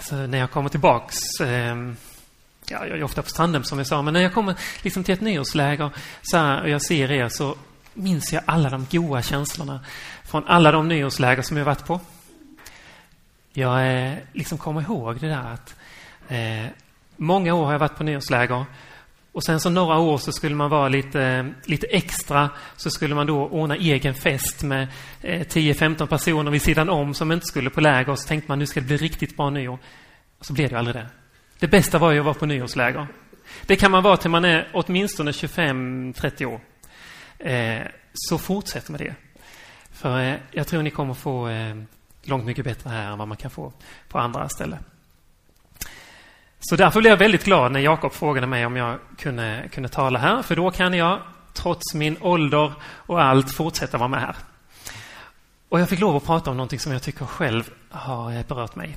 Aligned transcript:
Alltså, 0.00 0.14
när 0.14 0.38
jag 0.38 0.50
kommer 0.50 0.68
tillbaks 0.68 1.16
eh, 1.40 1.76
ja, 2.68 2.86
jag 2.86 2.98
är 2.98 3.02
ofta 3.02 3.22
på 3.22 3.28
Strandhem 3.28 3.64
som 3.64 3.78
jag 3.78 3.86
sa, 3.86 4.02
men 4.02 4.14
när 4.14 4.20
jag 4.20 4.34
kommer 4.34 4.54
liksom 4.82 5.04
till 5.04 5.14
ett 5.14 5.20
nyårsläger 5.20 5.90
så 6.22 6.36
här, 6.36 6.62
och 6.62 6.68
jag 6.68 6.82
ser 6.82 7.12
er 7.12 7.28
så 7.28 7.56
minns 7.94 8.32
jag 8.32 8.42
alla 8.46 8.70
de 8.70 8.86
goda 8.90 9.22
känslorna 9.22 9.80
från 10.24 10.46
alla 10.46 10.72
de 10.72 10.88
nyårsläger 10.88 11.42
som 11.42 11.56
jag 11.56 11.64
varit 11.64 11.86
på. 11.86 12.00
Jag 13.52 14.06
eh, 14.06 14.14
liksom 14.32 14.58
kommer 14.58 14.80
ihåg 14.80 15.20
det 15.20 15.28
där 15.28 15.52
att 15.52 15.74
eh, 16.28 16.72
många 17.16 17.54
år 17.54 17.64
har 17.64 17.72
jag 17.72 17.78
varit 17.78 17.96
på 17.96 18.04
nyårsläger 18.04 18.64
och 19.32 19.44
sen 19.44 19.60
så 19.60 19.70
några 19.70 19.98
år 19.98 20.18
så 20.18 20.32
skulle 20.32 20.54
man 20.54 20.70
vara 20.70 20.88
lite, 20.88 21.52
lite 21.64 21.86
extra 21.86 22.50
så 22.76 22.90
skulle 22.90 23.14
man 23.14 23.26
då 23.26 23.46
ordna 23.46 23.76
egen 23.76 24.14
fest 24.14 24.62
med 24.62 24.88
eh, 25.20 25.40
10-15 25.40 26.06
personer 26.06 26.50
vid 26.50 26.62
sidan 26.62 26.88
om 26.88 27.14
som 27.14 27.32
inte 27.32 27.46
skulle 27.46 27.70
på 27.70 27.80
läger 27.80 28.10
och 28.12 28.18
så 28.18 28.28
tänkte 28.28 28.50
man 28.50 28.58
nu 28.58 28.66
ska 28.66 28.80
det 28.80 28.86
bli 28.86 28.96
riktigt 28.96 29.36
bra 29.36 29.50
nyår. 29.50 29.78
Och 30.38 30.46
så 30.46 30.52
blev 30.52 30.70
det 30.70 30.78
aldrig 30.78 30.96
det. 30.96 31.06
Det 31.58 31.68
bästa 31.68 31.98
var 31.98 32.12
ju 32.12 32.18
att 32.18 32.24
vara 32.24 32.34
på 32.34 32.46
nyårsläger. 32.46 33.06
Det 33.66 33.76
kan 33.76 33.90
man 33.90 34.02
vara 34.02 34.16
till 34.16 34.30
man 34.30 34.44
är 34.44 34.68
åtminstone 34.72 35.30
25-30 35.30 36.44
år. 36.44 36.60
Eh, 37.38 37.86
så 38.14 38.38
fortsätt 38.38 38.88
med 38.88 39.00
det. 39.00 39.14
För 39.92 40.20
eh, 40.20 40.34
jag 40.50 40.66
tror 40.66 40.82
ni 40.82 40.90
kommer 40.90 41.14
få 41.14 41.48
långt 42.22 42.44
mycket 42.44 42.64
bättre 42.64 42.90
här 42.90 43.12
än 43.12 43.18
vad 43.18 43.28
man 43.28 43.36
kan 43.36 43.50
få 43.50 43.72
på 44.08 44.18
andra 44.18 44.48
ställen. 44.48 44.78
Så 46.60 46.76
därför 46.76 47.00
blev 47.00 47.10
jag 47.10 47.18
väldigt 47.18 47.44
glad 47.44 47.72
när 47.72 47.80
Jakob 47.80 48.12
frågade 48.12 48.46
mig 48.46 48.66
om 48.66 48.76
jag 48.76 48.98
kunde, 49.18 49.68
kunde 49.72 49.88
tala 49.88 50.18
här, 50.18 50.42
för 50.42 50.56
då 50.56 50.70
kan 50.70 50.94
jag, 50.94 51.20
trots 51.52 51.94
min 51.94 52.16
ålder 52.20 52.72
och 52.82 53.22
allt, 53.22 53.52
fortsätta 53.52 53.98
vara 53.98 54.08
med 54.08 54.20
här. 54.20 54.36
Och 55.68 55.80
jag 55.80 55.88
fick 55.88 56.00
lov 56.00 56.16
att 56.16 56.24
prata 56.24 56.50
om 56.50 56.56
någonting 56.56 56.78
som 56.78 56.92
jag 56.92 57.02
tycker 57.02 57.26
själv 57.26 57.70
har 57.90 58.32
eh, 58.32 58.46
berört 58.46 58.76
mig. 58.76 58.96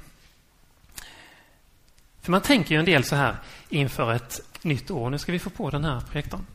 För 2.21 2.31
man 2.31 2.41
tänker 2.41 2.75
ju 2.75 2.79
en 2.79 2.85
del 2.85 3.03
så 3.03 3.15
här 3.15 3.35
inför 3.69 4.13
ett 4.13 4.39
nytt 4.61 4.91
år. 4.91 5.09
Nu 5.09 5.17
ska 5.17 5.31
vi 5.31 5.39
få 5.39 5.49
på 5.49 5.69
den 5.69 5.85
här 5.85 5.99
projektorn. 5.99 6.45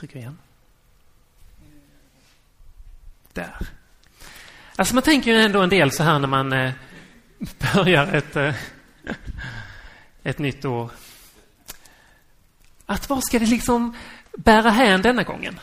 Trycker 0.00 0.18
igen. 0.18 0.38
Där. 3.32 3.56
Alltså 4.76 4.94
man 4.94 5.02
tänker 5.02 5.30
ju 5.30 5.40
ändå 5.40 5.62
en 5.62 5.68
del 5.68 5.90
så 5.90 6.02
här 6.02 6.18
när 6.18 6.28
man 6.28 6.52
eh, 6.52 6.72
börjar 7.74 8.06
ett 8.06 8.36
eh, 8.36 8.54
ett 10.22 10.38
nytt 10.38 10.64
år. 10.64 10.90
Att 12.86 13.08
vad 13.08 13.24
ska 13.24 13.38
det 13.38 13.46
liksom 13.46 13.96
bära 14.36 14.70
hän 14.70 15.02
denna 15.02 15.22
gången? 15.22 15.60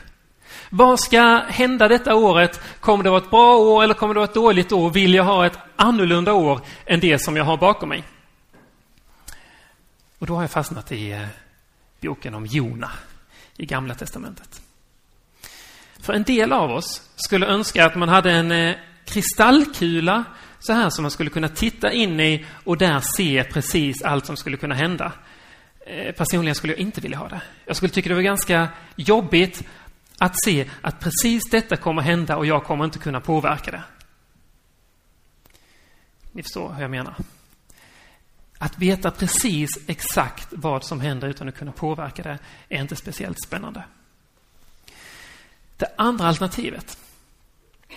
Vad 0.69 0.99
ska 0.99 1.43
hända 1.47 1.87
detta 1.87 2.15
året? 2.15 2.61
Kommer 2.79 3.03
det 3.03 3.09
vara 3.09 3.21
ett 3.21 3.29
bra 3.29 3.57
år 3.57 3.83
eller 3.83 3.93
kommer 3.93 4.13
det 4.13 4.19
vara 4.19 4.29
ett 4.29 4.33
dåligt 4.33 4.71
år? 4.71 4.89
Vill 4.89 5.13
jag 5.13 5.23
ha 5.23 5.45
ett 5.45 5.57
annorlunda 5.75 6.33
år 6.33 6.61
än 6.85 6.99
det 6.99 7.19
som 7.19 7.37
jag 7.37 7.43
har 7.43 7.57
bakom 7.57 7.89
mig? 7.89 8.03
Och 10.19 10.27
då 10.27 10.35
har 10.35 10.41
jag 10.41 10.51
fastnat 10.51 10.91
i 10.91 11.11
eh, 11.11 11.27
boken 12.01 12.35
om 12.35 12.45
Jona 12.45 12.91
i 13.57 13.65
Gamla 13.65 13.93
Testamentet. 13.93 14.61
För 15.99 16.13
en 16.13 16.23
del 16.23 16.53
av 16.53 16.71
oss 16.71 17.01
skulle 17.15 17.45
önska 17.45 17.85
att 17.85 17.95
man 17.95 18.09
hade 18.09 18.31
en 18.31 18.51
eh, 18.51 18.75
kristallkula 19.05 20.23
så 20.59 20.73
här 20.73 20.89
som 20.89 21.01
man 21.01 21.11
skulle 21.11 21.29
kunna 21.29 21.49
titta 21.49 21.91
in 21.91 22.19
i 22.19 22.45
och 22.63 22.77
där 22.77 23.01
se 23.17 23.43
precis 23.43 24.01
allt 24.01 24.25
som 24.25 24.37
skulle 24.37 24.57
kunna 24.57 24.75
hända. 24.75 25.11
Eh, 25.79 26.11
personligen 26.11 26.55
skulle 26.55 26.73
jag 26.73 26.79
inte 26.79 27.01
vilja 27.01 27.17
ha 27.17 27.27
det. 27.29 27.41
Jag 27.65 27.75
skulle 27.75 27.89
tycka 27.89 28.09
det 28.09 28.15
var 28.15 28.21
ganska 28.21 28.67
jobbigt 28.95 29.63
att 30.17 30.43
se 30.43 30.69
att 30.81 30.99
precis 30.99 31.43
detta 31.51 31.77
kommer 31.77 32.01
hända 32.01 32.37
och 32.37 32.45
jag 32.45 32.63
kommer 32.63 32.85
inte 32.85 32.99
kunna 32.99 33.21
påverka 33.21 33.71
det. 33.71 33.83
Ni 36.31 36.43
förstår 36.43 36.73
hur 36.73 36.81
jag 36.81 36.91
menar. 36.91 37.15
Att 38.57 38.79
veta 38.79 39.11
precis 39.11 39.69
exakt 39.87 40.47
vad 40.51 40.83
som 40.83 41.01
händer 41.01 41.27
utan 41.27 41.49
att 41.49 41.57
kunna 41.57 41.71
påverka 41.71 42.23
det 42.23 42.39
är 42.69 42.81
inte 42.81 42.95
speciellt 42.95 43.41
spännande. 43.41 43.83
Det 45.77 45.93
andra 45.97 46.27
alternativet 46.27 46.97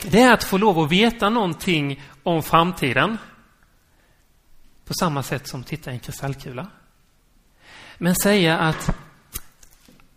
det 0.02 0.20
är 0.20 0.32
att 0.32 0.44
få 0.44 0.58
lov 0.58 0.78
att 0.78 0.92
veta 0.92 1.30
någonting 1.30 2.02
om 2.22 2.42
framtiden 2.42 3.18
på 4.84 4.94
samma 5.00 5.22
sätt 5.22 5.48
som 5.48 5.64
titta 5.64 5.90
i 5.90 5.94
en 5.94 6.00
kristallkula. 6.00 6.66
Men 7.98 8.14
säga 8.14 8.58
att 8.58 8.96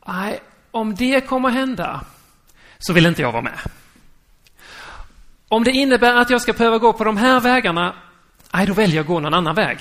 nej, 0.08 0.40
om 0.72 0.96
det 0.96 1.22
kommer 1.22 1.50
hända 1.50 2.06
så 2.80 2.94
vill 2.94 3.06
inte 3.06 3.22
jag 3.22 3.32
vara 3.32 3.42
med. 3.42 3.60
Om 5.48 5.64
det 5.64 5.72
innebär 5.72 6.16
att 6.16 6.30
jag 6.30 6.42
ska 6.42 6.54
behöva 6.54 6.78
gå 6.78 6.94
på 6.94 7.04
de 7.04 7.18
här 7.18 7.40
vägarna, 7.40 7.96
nej, 8.54 8.66
då 8.66 8.74
väljer 8.74 8.96
jag 8.96 9.04
att 9.04 9.08
gå 9.08 9.20
någon 9.20 9.34
annan 9.34 9.56
väg. 9.56 9.78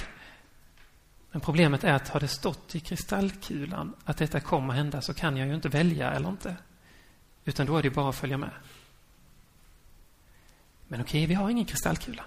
Men 1.33 1.41
problemet 1.41 1.85
är 1.85 1.93
att 1.93 2.09
har 2.09 2.21
det 2.21 2.29
stått 2.29 2.75
i 2.75 2.81
kristallkulan 2.81 3.95
att 4.05 4.17
detta 4.17 4.41
kommer 4.41 4.75
hända 4.75 5.01
så 5.01 5.15
kan 5.15 5.37
jag 5.37 5.49
ju 5.49 5.55
inte 5.55 5.69
välja 5.69 6.11
eller 6.11 6.29
inte. 6.29 6.57
Utan 7.45 7.67
då 7.67 7.77
är 7.77 7.83
det 7.83 7.91
bara 7.91 8.09
att 8.09 8.17
följa 8.17 8.39
med. 8.39 8.51
Men 10.89 11.01
okej, 11.01 11.27
vi 11.27 11.35
har 11.35 11.51
ingen 11.51 11.65
kristallkula. 11.65 12.25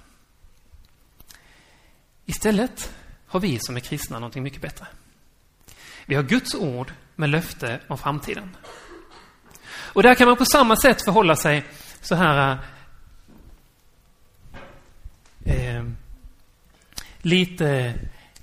Istället 2.25 2.95
har 3.27 3.39
vi 3.39 3.59
som 3.59 3.75
är 3.75 3.79
kristna 3.79 4.19
någonting 4.19 4.43
mycket 4.43 4.61
bättre. 4.61 4.87
Vi 6.05 6.15
har 6.15 6.23
Guds 6.23 6.55
ord 6.55 6.93
med 7.15 7.29
löfte 7.29 7.79
om 7.87 7.97
framtiden. 7.97 8.57
Och 9.67 10.03
där 10.03 10.15
kan 10.15 10.27
man 10.27 10.37
på 10.37 10.45
samma 10.45 10.75
sätt 10.75 11.01
förhålla 11.01 11.35
sig 11.35 11.65
så 12.01 12.15
här 12.15 12.59
eh, 15.45 15.83
lite, 17.21 17.95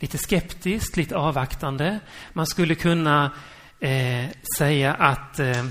lite 0.02 0.18
skeptiskt, 0.18 0.96
lite 0.96 1.16
avvaktande. 1.16 2.00
Man 2.32 2.46
skulle 2.46 2.74
kunna 2.74 3.32
eh, 3.80 4.26
säga 4.58 4.94
att 4.94 5.38
eh, 5.38 5.66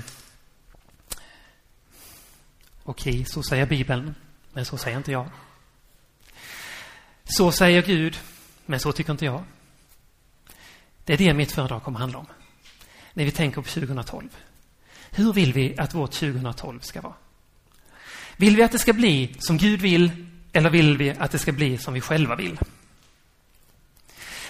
okej, 2.84 3.12
okay, 3.12 3.24
så 3.24 3.42
säger 3.42 3.66
Bibeln. 3.66 4.14
Men 4.52 4.64
så 4.64 4.78
säger 4.78 4.96
inte 4.96 5.12
jag. 5.12 5.28
Så 7.24 7.52
säger 7.52 7.82
Gud, 7.82 8.18
men 8.66 8.80
så 8.80 8.92
tycker 8.92 9.12
inte 9.12 9.24
jag. 9.24 9.44
Det 11.04 11.12
är 11.12 11.18
det 11.18 11.34
mitt 11.34 11.52
föredrag 11.52 11.82
kommer 11.82 11.98
handla 11.98 12.18
om. 12.18 12.26
När 13.12 13.24
vi 13.24 13.30
tänker 13.30 13.62
på 13.62 13.68
2012. 13.68 14.28
Hur 15.10 15.32
vill 15.32 15.52
vi 15.52 15.78
att 15.78 15.94
vårt 15.94 16.12
2012 16.12 16.80
ska 16.80 17.00
vara? 17.00 17.14
Vill 18.36 18.56
vi 18.56 18.62
att 18.62 18.72
det 18.72 18.78
ska 18.78 18.92
bli 18.92 19.36
som 19.38 19.58
Gud 19.58 19.80
vill 19.80 20.26
eller 20.52 20.70
vill 20.70 20.98
vi 20.98 21.10
att 21.10 21.30
det 21.30 21.38
ska 21.38 21.52
bli 21.52 21.78
som 21.78 21.94
vi 21.94 22.00
själva 22.00 22.36
vill? 22.36 22.58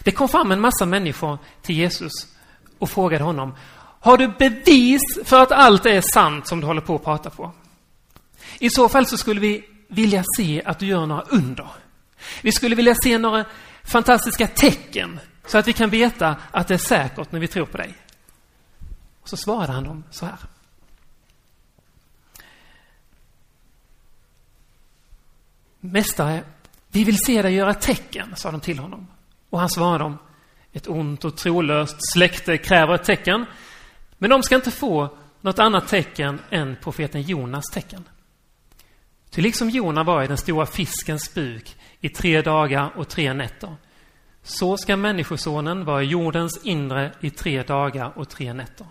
Det 0.05 0.13
kom 0.13 0.29
fram 0.29 0.53
en 0.53 0.61
massa 0.61 0.87
människor 0.87 1.39
till 1.63 1.77
Jesus 1.77 2.13
och 2.79 2.91
frågade 2.91 3.25
honom 3.25 3.55
Har 4.01 4.17
du 4.17 4.29
bevis 4.29 5.01
för 5.25 5.43
att 5.43 5.53
allt 5.53 5.87
är 5.87 6.01
sant 6.13 6.47
som 6.47 6.61
du 6.61 6.67
håller 6.67 6.81
på 6.81 6.95
att 6.95 7.05
prata 7.05 7.31
på? 7.31 7.53
I 8.59 8.71
så 8.71 8.89
fall 8.89 9.07
så 9.07 9.17
skulle 9.17 9.41
vi 9.41 9.65
vilja 9.89 10.25
se 10.37 10.63
att 10.65 10.79
du 10.79 10.87
gör 10.87 11.07
några 11.07 11.23
under. 11.23 11.69
Vi 12.43 12.53
skulle 12.53 12.77
vilja 12.77 12.95
se 12.95 13.19
några 13.19 13.45
fantastiska 13.85 14.47
tecken 14.47 15.21
så 15.47 15.59
att 15.59 15.69
vi 15.69 15.73
kan 15.73 15.91
veta 15.91 16.37
att 16.51 16.69
det 16.69 16.75
är 16.75 16.79
säkert 16.79 17.33
när 17.33 17.41
vi 17.41 17.49
tror 17.49 17.67
på 17.67 17.77
dig. 17.77 17.95
Och 19.23 19.29
så 19.29 19.37
svarade 19.37 19.73
han 19.73 19.85
dem 19.85 20.05
så 20.11 20.27
här. 20.27 20.39
Mästare, 25.81 26.45
vi 26.89 27.05
vill 27.05 27.19
se 27.27 27.43
dig 27.43 27.55
göra 27.55 27.75
tecken, 27.75 28.37
sa 28.37 28.51
de 28.51 28.61
till 28.61 28.79
honom. 28.79 29.07
Och 29.53 29.61
han 29.61 29.71
svarade 29.71 30.05
dem, 30.05 30.19
ett 30.73 30.89
ont 30.89 31.25
och 31.25 31.37
trolöst 31.37 31.97
släkte 32.13 32.59
kräver 32.59 32.95
ett 32.95 33.05
tecken, 33.05 33.47
men 34.19 34.31
de 34.31 34.43
ska 34.43 34.55
inte 34.55 34.71
få 34.71 35.17
något 35.41 35.59
annat 35.59 35.89
tecken 35.89 36.41
än 36.51 36.77
profeten 36.83 37.23
Jonas 37.23 37.65
tecken. 37.73 38.09
Ty 39.31 39.43
liksom 39.43 39.71
Jona 39.71 40.05
var 40.05 40.23
i 40.23 40.27
den 40.27 40.37
stora 40.37 40.67
fiskens 40.67 41.35
buk 41.35 41.77
i 42.01 42.09
tre 42.09 42.43
dagar 42.43 42.93
och 42.97 43.09
tre 43.09 43.33
nätter, 43.33 43.77
så 44.43 44.77
ska 44.77 44.97
Människosonen 44.97 45.85
vara 45.85 46.03
i 46.03 46.07
jordens 46.07 46.61
inre 46.65 47.13
i 47.21 47.31
tre 47.31 47.63
dagar 47.63 48.13
och 48.17 48.29
tre 48.29 48.53
nätter. 48.53 48.87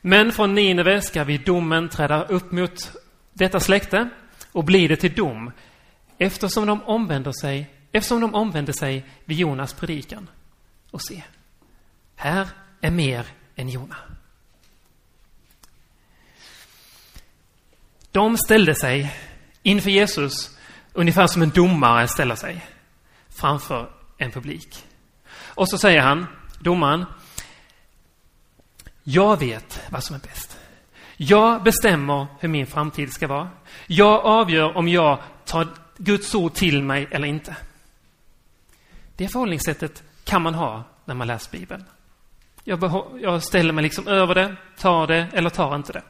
Men 0.00 0.32
från 0.32 0.54
Nineve 0.54 1.00
ska 1.00 1.24
vid 1.24 1.44
domen 1.44 1.88
träda 1.88 2.24
upp 2.24 2.52
mot 2.52 2.92
detta 3.32 3.60
släkte 3.60 4.08
och 4.52 4.64
bli 4.64 4.88
det 4.88 4.96
till 4.96 5.14
dom, 5.14 5.52
eftersom 6.18 6.66
de 6.66 6.82
omvänder 6.82 7.32
sig, 7.32 7.77
eftersom 7.92 8.20
de 8.20 8.34
omvände 8.34 8.72
sig 8.72 9.04
vid 9.24 9.38
Jonas 9.38 9.72
predikan. 9.72 10.30
Och 10.90 11.02
se, 11.02 11.22
här 12.16 12.48
är 12.80 12.90
mer 12.90 13.26
än 13.56 13.68
Jona. 13.68 13.96
De 18.10 18.36
ställde 18.36 18.74
sig 18.74 19.14
inför 19.62 19.90
Jesus 19.90 20.58
ungefär 20.92 21.26
som 21.26 21.42
en 21.42 21.50
domare 21.50 22.08
ställer 22.08 22.34
sig 22.34 22.66
framför 23.28 23.90
en 24.18 24.30
publik. 24.30 24.84
Och 25.30 25.68
så 25.68 25.78
säger 25.78 26.00
han, 26.00 26.26
domaren, 26.58 27.04
jag 29.02 29.38
vet 29.38 29.80
vad 29.90 30.04
som 30.04 30.16
är 30.16 30.20
bäst. 30.20 30.58
Jag 31.16 31.62
bestämmer 31.62 32.26
hur 32.40 32.48
min 32.48 32.66
framtid 32.66 33.12
ska 33.12 33.26
vara. 33.26 33.50
Jag 33.86 34.24
avgör 34.24 34.76
om 34.76 34.88
jag 34.88 35.18
tar 35.44 35.68
Guds 35.96 36.34
ord 36.34 36.54
till 36.54 36.82
mig 36.82 37.08
eller 37.10 37.28
inte. 37.28 37.56
Det 39.18 39.28
förhållningssättet 39.28 40.02
kan 40.24 40.42
man 40.42 40.54
ha 40.54 40.84
när 41.04 41.14
man 41.14 41.26
läser 41.26 41.50
Bibeln. 41.52 41.84
Jag, 42.64 43.06
jag 43.20 43.42
ställer 43.42 43.72
mig 43.72 43.82
liksom 43.82 44.08
över 44.08 44.34
det, 44.34 44.56
tar 44.76 45.06
det 45.06 45.28
eller 45.32 45.50
tar 45.50 45.76
inte 45.76 45.92
det. 45.92 46.02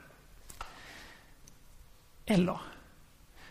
Eller 2.26 2.60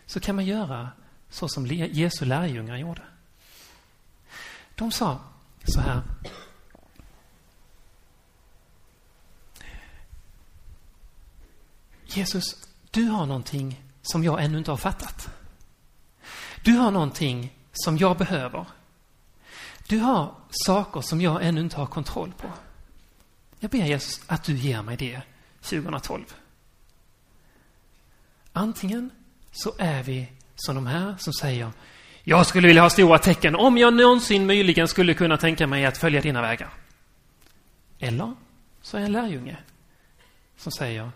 så 0.05 0.19
kan 0.19 0.35
man 0.35 0.45
göra 0.45 0.89
så 1.29 1.47
som 1.47 1.65
Jesu 1.65 2.25
lärjungar 2.25 2.77
gjorde. 2.77 3.01
De 4.75 4.91
sa 4.91 5.19
så 5.63 5.81
här. 5.81 6.01
Jesus, 12.05 12.67
du 12.91 13.03
har 13.03 13.25
någonting 13.25 13.83
som 14.01 14.23
jag 14.23 14.43
ännu 14.43 14.57
inte 14.57 14.71
har 14.71 14.77
fattat. 14.77 15.29
Du 16.63 16.71
har 16.71 16.91
någonting 16.91 17.53
som 17.73 17.97
jag 17.97 18.17
behöver. 18.17 18.65
Du 19.87 19.99
har 19.99 20.35
saker 20.49 21.01
som 21.01 21.21
jag 21.21 21.45
ännu 21.45 21.61
inte 21.61 21.75
har 21.75 21.85
kontroll 21.85 22.33
på. 22.37 22.47
Jag 23.59 23.71
ber 23.71 23.85
Jesus 23.85 24.21
att 24.27 24.43
du 24.43 24.55
ger 24.55 24.81
mig 24.81 24.97
det 24.97 25.21
2012. 25.61 26.23
Antingen 28.53 29.09
så 29.51 29.73
är 29.77 30.03
vi 30.03 30.31
som 30.55 30.75
de 30.75 30.87
här 30.87 31.15
som 31.19 31.33
säger 31.33 31.71
jag 32.23 32.47
skulle 32.47 32.67
vilja 32.67 32.81
ha 32.81 32.89
stora 32.89 33.19
tecken 33.19 33.55
om 33.55 33.77
jag 33.77 33.93
någonsin 33.93 34.45
möjligen 34.45 34.87
skulle 34.87 35.13
kunna 35.13 35.37
tänka 35.37 35.67
mig 35.67 35.85
att 35.85 35.97
följa 35.97 36.21
dina 36.21 36.41
vägar. 36.41 36.69
Eller 37.99 38.35
så 38.81 38.97
är 38.97 39.01
jag 39.01 39.05
en 39.05 39.11
lärjunge 39.11 39.57
som 40.57 40.71
säger 40.71 41.11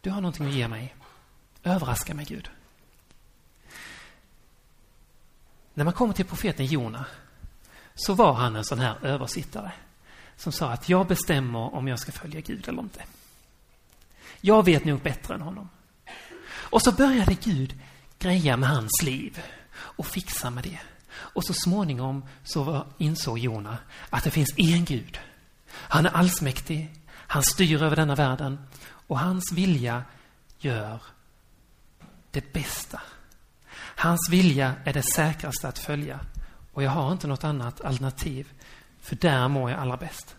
du 0.00 0.10
har 0.10 0.20
någonting 0.20 0.46
att 0.46 0.54
ge 0.54 0.68
mig. 0.68 0.94
Överraska 1.62 2.14
mig, 2.14 2.24
Gud. 2.24 2.50
När 5.74 5.84
man 5.84 5.92
kommer 5.92 6.14
till 6.14 6.24
profeten 6.24 6.66
Jona 6.66 7.04
så 8.06 8.14
var 8.14 8.32
han 8.32 8.56
en 8.56 8.64
sån 8.64 8.78
här 8.78 8.96
översittare 9.02 9.72
som 10.36 10.52
sa 10.52 10.72
att 10.72 10.88
jag 10.88 11.06
bestämmer 11.06 11.74
om 11.74 11.88
jag 11.88 11.98
ska 11.98 12.12
följa 12.12 12.40
Gud 12.40 12.68
eller 12.68 12.82
inte. 12.82 13.02
Jag 14.40 14.64
vet 14.64 14.84
nog 14.84 15.00
bättre 15.00 15.34
än 15.34 15.40
honom. 15.40 15.68
Och 16.50 16.82
så 16.82 16.92
började 16.92 17.34
Gud 17.34 17.80
greja 18.18 18.56
med 18.56 18.68
hans 18.68 19.02
liv 19.02 19.42
och 19.72 20.06
fixa 20.06 20.50
med 20.50 20.64
det. 20.64 20.78
Och 21.12 21.44
så 21.44 21.54
småningom 21.54 22.24
så 22.44 22.86
insåg 22.98 23.38
Jona 23.38 23.78
att 24.10 24.24
det 24.24 24.30
finns 24.30 24.54
en 24.56 24.84
Gud. 24.84 25.18
Han 25.72 26.06
är 26.06 26.10
allsmäktig, 26.10 26.94
han 27.06 27.42
styr 27.42 27.82
över 27.82 27.96
denna 27.96 28.14
världen 28.14 28.58
och 28.82 29.18
hans 29.18 29.52
vilja 29.52 30.04
gör 30.58 31.02
det 32.30 32.52
bästa. 32.52 33.00
Hans 33.96 34.28
vilja 34.30 34.74
är 34.84 34.92
det 34.92 35.02
säkraste 35.02 35.68
att 35.68 35.78
följa 35.78 36.20
och 36.80 36.84
jag 36.84 36.90
har 36.90 37.12
inte 37.12 37.26
något 37.26 37.44
annat 37.44 37.80
alternativ 37.80 38.52
för 39.00 39.16
där 39.16 39.48
mår 39.48 39.70
jag 39.70 39.80
allra 39.80 39.96
bäst. 39.96 40.36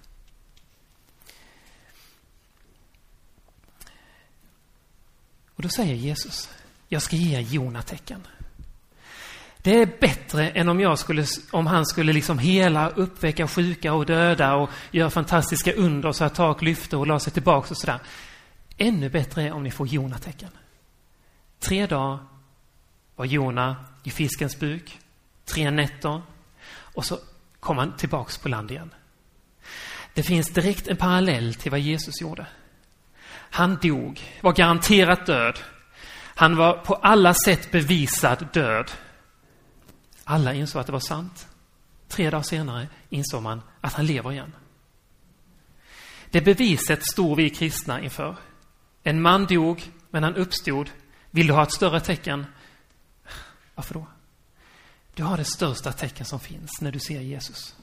Och 5.56 5.62
då 5.62 5.70
säger 5.70 5.96
Jesus, 5.96 6.50
jag 6.88 7.02
ska 7.02 7.16
ge 7.16 7.42
Jona 7.42 7.82
tecken. 7.82 8.28
Det 9.58 9.82
är 9.82 9.86
bättre 10.00 10.50
än 10.50 10.70
om, 10.70 10.80
jag 10.80 11.00
skulle, 11.00 11.26
om 11.52 11.68
han 11.68 11.86
skulle 11.86 12.14
liksom 12.14 12.40
hela, 12.40 12.90
uppväcka 12.90 13.48
sjuka 13.48 13.94
och 13.94 14.06
döda 14.06 14.56
och 14.56 14.70
göra 14.92 15.10
fantastiska 15.10 15.74
under 15.74 16.12
så 16.12 16.24
att 16.24 16.36
tak 16.36 16.62
lyfte 16.62 16.98
och 16.98 17.08
la 17.08 17.20
sig 17.20 17.34
tillbaks 17.34 17.72
och 17.72 17.78
sådär. 17.78 18.00
Ännu 18.78 19.10
bättre 19.10 19.44
är 19.44 19.52
om 19.52 19.64
ni 19.64 19.72
får 19.72 19.88
Jona-tecken. 19.88 20.50
Tre 21.60 21.88
dagar 21.88 22.20
var 23.16 23.26
Jona 23.26 23.76
i 24.04 24.10
fiskens 24.10 24.60
buk, 24.60 25.00
tre 25.46 25.72
nätter 25.72 26.22
och 26.70 27.06
så 27.06 27.20
kom 27.60 27.78
han 27.78 27.98
tillbaks 27.98 28.38
på 28.38 28.50
land 28.50 28.72
igen. 28.72 28.94
Det 30.14 30.24
finns 30.24 30.50
direkt 30.50 30.88
en 30.88 30.98
parallell 30.98 31.54
till 31.54 31.72
vad 31.72 31.80
Jesus 31.80 32.22
gjorde. 32.22 32.46
Han 33.34 33.76
dog, 33.82 34.22
var 34.42 34.54
garanterat 34.54 35.26
död. 35.26 35.60
Han 36.36 36.56
var 36.56 36.74
på 36.74 36.96
alla 36.96 37.34
sätt 37.34 37.72
bevisad 37.72 38.48
död. 38.54 38.92
Alla 40.24 40.54
insåg 40.54 40.80
att 40.80 40.86
det 40.86 40.92
var 40.92 41.00
sant. 41.00 41.48
Tre 42.08 42.30
dagar 42.30 42.44
senare 42.44 42.88
insåg 43.10 43.44
man 43.44 43.62
att 43.82 43.94
han 43.94 44.06
lever 44.06 44.32
igen. 44.32 44.54
Det 46.30 46.42
beviset 46.42 47.06
stod 47.06 47.38
vi 47.38 47.50
kristna 47.50 48.02
inför. 48.02 48.38
En 49.04 49.22
man 49.22 49.46
dog, 49.46 49.92
men 50.10 50.24
han 50.24 50.36
uppstod. 50.36 50.90
Vill 51.32 51.48
du 51.48 51.54
ha 51.54 51.64
ett 51.64 51.74
större 51.74 52.00
tecken? 52.00 52.46
Varför 53.76 53.94
då? 53.94 54.08
Du 55.14 55.24
har 55.24 55.38
det 55.38 55.46
största 55.46 55.92
tecken 55.92 56.26
som 56.26 56.40
finns 56.40 56.82
när 56.82 56.92
du 56.92 57.00
ser 57.00 57.22
Jesus. 57.22 57.76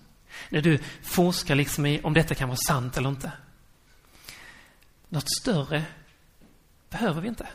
När 0.48 0.60
du 0.60 0.78
forskar 1.02 1.54
liksom 1.54 1.86
i 1.86 2.00
om 2.02 2.14
detta 2.14 2.34
kan 2.34 2.48
vara 2.48 2.58
sant 2.66 2.96
eller 2.96 3.08
inte. 3.08 3.32
Något 5.08 5.30
större 5.40 5.84
behöver 6.90 7.20
vi 7.20 7.28
inte. 7.28 7.46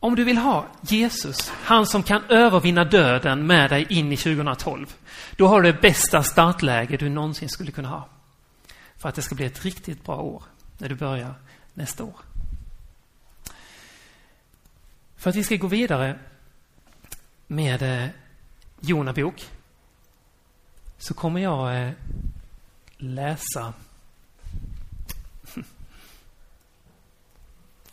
Om 0.00 0.14
du 0.14 0.24
vill 0.24 0.38
ha 0.38 0.66
Jesus, 0.80 1.52
han 1.64 1.86
som 1.86 2.02
kan 2.02 2.24
övervinna 2.24 2.84
döden 2.84 3.46
med 3.46 3.70
dig 3.70 3.86
in 3.88 4.12
i 4.12 4.16
2012, 4.16 4.94
då 5.36 5.46
har 5.46 5.62
du 5.62 5.72
det 5.72 5.80
bästa 5.80 6.22
startläge 6.22 6.96
du 6.96 7.08
någonsin 7.08 7.48
skulle 7.48 7.72
kunna 7.72 7.88
ha. 7.88 8.08
För 8.96 9.08
att 9.08 9.14
det 9.14 9.22
ska 9.22 9.34
bli 9.34 9.44
ett 9.44 9.64
riktigt 9.64 10.04
bra 10.04 10.16
år 10.16 10.42
när 10.78 10.88
du 10.88 10.94
börjar 10.94 11.34
nästa 11.74 12.04
år. 12.04 12.16
För 15.16 15.30
att 15.30 15.36
vi 15.36 15.44
ska 15.44 15.56
gå 15.56 15.66
vidare 15.66 16.18
med 17.46 17.82
eh, 17.82 18.08
Jonabok. 18.80 19.50
Så 20.98 21.14
kommer 21.14 21.40
jag 21.40 21.86
eh, 21.86 21.92
läsa 22.96 23.74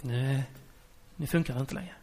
Nu, 0.01 0.43
nu 1.15 1.27
funkar 1.27 1.53
det 1.53 1.59
inte 1.59 1.75
längre. 1.75 1.93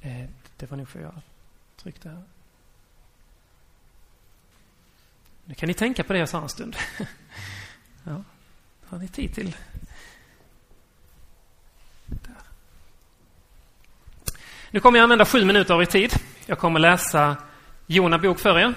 Eh, 0.00 0.28
det 0.56 0.70
var 0.70 0.76
nog 0.76 0.88
för 0.88 1.00
jag 1.00 1.20
tryckte 1.76 2.08
här. 2.08 2.22
Nu 5.44 5.54
kan 5.54 5.66
ni 5.66 5.74
tänka 5.74 6.04
på 6.04 6.12
det 6.12 6.18
jag 6.18 6.28
sa 6.28 6.42
en 6.42 6.48
stund. 6.48 6.76
ja, 8.04 8.24
har 8.84 8.98
ni 8.98 9.08
tid 9.08 9.34
till? 9.34 9.56
Nu 14.70 14.80
kommer 14.80 14.98
jag 14.98 15.02
använda 15.02 15.24
sju 15.24 15.44
minuter 15.44 15.74
av 15.74 15.82
er 15.82 15.86
tid. 15.86 16.12
Jag 16.46 16.58
kommer 16.58 16.80
läsa 16.80 17.36
Jona 17.86 18.18
bok 18.18 18.38
för 18.38 18.58
er. 18.58 18.74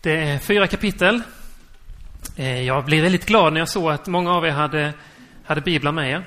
Det 0.00 0.16
är 0.16 0.38
fyra 0.38 0.66
kapitel. 0.66 1.22
Eh, 2.36 2.62
jag 2.62 2.84
blev 2.84 3.02
väldigt 3.02 3.26
glad 3.26 3.52
när 3.52 3.60
jag 3.60 3.68
såg 3.68 3.90
att 3.90 4.06
många 4.06 4.32
av 4.32 4.46
er 4.46 4.50
hade, 4.50 4.92
hade 5.44 5.60
biblar 5.60 5.92
med 5.92 6.10
er. 6.10 6.24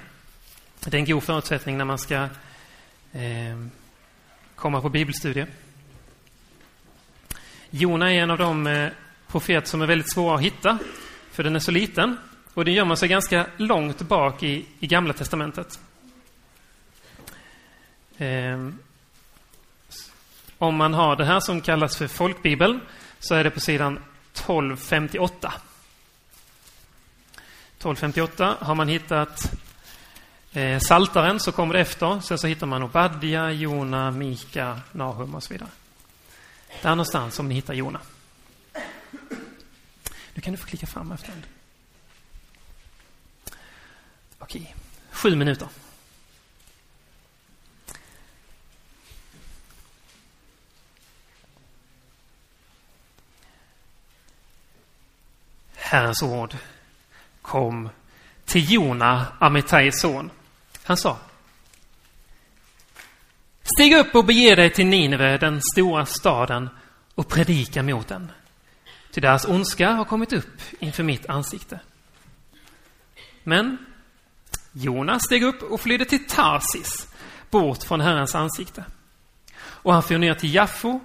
Det 0.80 0.94
är 0.94 1.00
en 1.00 1.06
god 1.06 1.24
förutsättning 1.24 1.78
när 1.78 1.86
man 1.86 1.98
ska 1.98 2.16
eh, 3.12 3.66
komma 4.56 4.82
på 4.82 4.90
bibelstudie. 4.90 5.46
Jona 7.70 8.14
är 8.14 8.20
en 8.20 8.32
av 8.32 8.38
de 8.38 8.68
eh, 8.68 8.90
profeter 9.28 9.68
som 9.68 9.82
är 9.82 9.86
väldigt 9.86 10.12
svåra 10.12 10.36
att 10.36 10.42
hitta, 10.42 10.78
för 11.32 11.44
den 11.44 11.56
är 11.56 11.60
så 11.60 11.72
liten. 11.72 12.18
Och 12.54 12.66
den 12.66 12.74
gömmer 12.74 12.96
sig 12.96 13.10
ganska 13.10 13.46
långt 13.58 14.02
bak 14.02 14.44
i, 14.44 14.66
i 14.80 14.88
Gamla 14.88 15.14
Testamentet. 15.14 15.80
Eh, 18.20 18.70
om 20.58 20.76
man 20.76 20.94
har 20.94 21.16
det 21.16 21.26
här 21.26 21.40
som 21.40 21.62
kallas 21.62 21.98
för 21.98 22.08
folkbibeln 22.08 22.80
så 23.20 23.36
är 23.36 23.44
det 23.44 23.50
på 23.50 23.60
sidan 23.60 24.00
1258. 24.34 25.54
1258 27.78 28.58
har 28.60 28.76
man 28.76 28.88
hittat 28.88 29.52
eh, 30.54 30.80
Saltaren 30.80 31.40
så 31.40 31.52
kommer 31.52 31.74
det 31.74 31.80
efter. 31.80 32.20
Sen 32.20 32.38
så 32.38 32.48
hittar 32.48 32.68
man 32.68 32.84
Obadja, 32.84 33.52
Jona, 33.52 34.12
Mika, 34.12 34.80
Nahum 34.92 35.36
och 35.36 35.44
så 35.44 35.54
vidare. 35.54 35.70
Där 36.82 36.90
någonstans 36.90 37.40
om 37.40 37.48
ni 37.48 37.56
hittar 37.56 37.74
Jona. 37.74 38.00
Nu 40.34 40.42
kan 40.42 40.54
du 40.54 40.58
få 40.58 40.68
klicka 40.68 40.88
fram 40.88 41.12
efter. 41.12 41.34
Okej, 44.40 44.76
sju 45.12 45.36
minuter. 45.36 45.68
Herrens 55.90 56.24
ord 56.24 56.58
kom 57.42 57.90
till 58.46 58.72
Jona, 58.72 59.26
Amittais 59.40 60.02
son. 60.02 60.32
Han 60.84 60.98
sa 60.98 61.18
Stig 63.64 63.98
upp 63.98 64.16
och 64.16 64.26
bege 64.26 64.56
dig 64.56 64.70
till 64.70 64.86
Nineve, 64.86 65.38
den 65.38 65.62
stora 65.74 66.06
staden, 66.06 66.70
och 67.16 67.28
predika 67.28 67.84
mot 67.84 68.08
den. 68.08 68.32
Till 69.12 69.22
deras 69.22 69.46
ondska 69.46 69.92
har 69.92 70.06
kommit 70.06 70.34
upp 70.34 70.62
inför 70.80 71.04
mitt 71.04 71.30
ansikte. 71.30 71.80
Men 73.44 73.78
Jonas 74.72 75.24
steg 75.24 75.44
upp 75.44 75.64
och 75.64 75.82
flydde 75.82 76.06
till 76.06 76.28
Tarsis, 76.28 77.08
bort 77.50 77.84
från 77.84 78.02
Herrens 78.02 78.36
ansikte. 78.36 78.86
Och 79.60 79.94
han 79.94 80.04
for 80.04 80.18
ner 80.18 80.34
till 80.34 80.54
Jaffo 80.56 81.00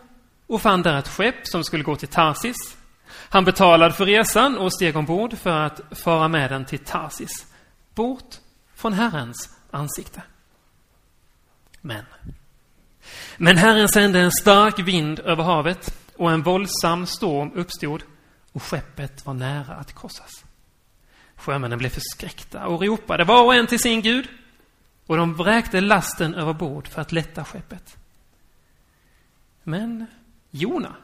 och 0.47 0.63
fann 0.63 0.83
där 0.83 0.99
ett 0.99 1.09
skepp 1.09 1.47
som 1.47 1.65
skulle 1.65 1.83
gå 1.85 1.97
till 1.97 2.09
Tarsis. 2.09 2.77
Han 3.15 3.45
betalade 3.45 3.95
för 3.95 4.07
resan 4.07 4.59
och 4.59 4.75
steg 4.75 4.97
ombord 4.97 5.39
för 5.39 5.61
att 5.61 5.81
fara 5.91 6.29
med 6.29 6.51
den 6.51 6.65
till 6.65 6.79
Tarsis, 6.79 7.47
bort 7.95 8.35
från 8.75 8.93
Herrens 8.93 9.57
ansikte. 9.71 10.23
Men, 11.81 12.05
men 13.37 13.57
Herren 13.57 13.89
sände 13.89 14.21
en 14.21 14.33
stark 14.33 14.79
vind 14.79 15.21
över 15.21 15.45
havet 15.45 15.99
och 16.17 16.31
en 16.31 16.43
våldsam 16.43 17.07
storm 17.07 17.53
uppstod 17.55 18.03
och 18.53 18.63
skeppet 18.63 19.27
var 19.27 19.35
nära 19.35 19.75
att 19.75 20.01
krossas. 20.01 20.45
Sjömännen 21.37 21.79
blev 21.79 21.91
förskräckta 21.91 22.67
och 22.67 22.83
ropade 22.83 23.25
var 23.25 23.45
och 23.45 23.55
en 23.55 23.67
till 23.67 23.81
sin 23.81 24.03
Gud 24.03 24.29
och 25.07 25.17
de 25.17 25.35
vräkte 25.35 25.81
lasten 25.81 26.35
över 26.35 26.53
bord 26.53 26.89
för 26.89 27.01
att 27.03 27.13
lätta 27.13 27.45
skeppet. 27.45 27.97
Men 29.63 30.07
Jona, 30.51 30.95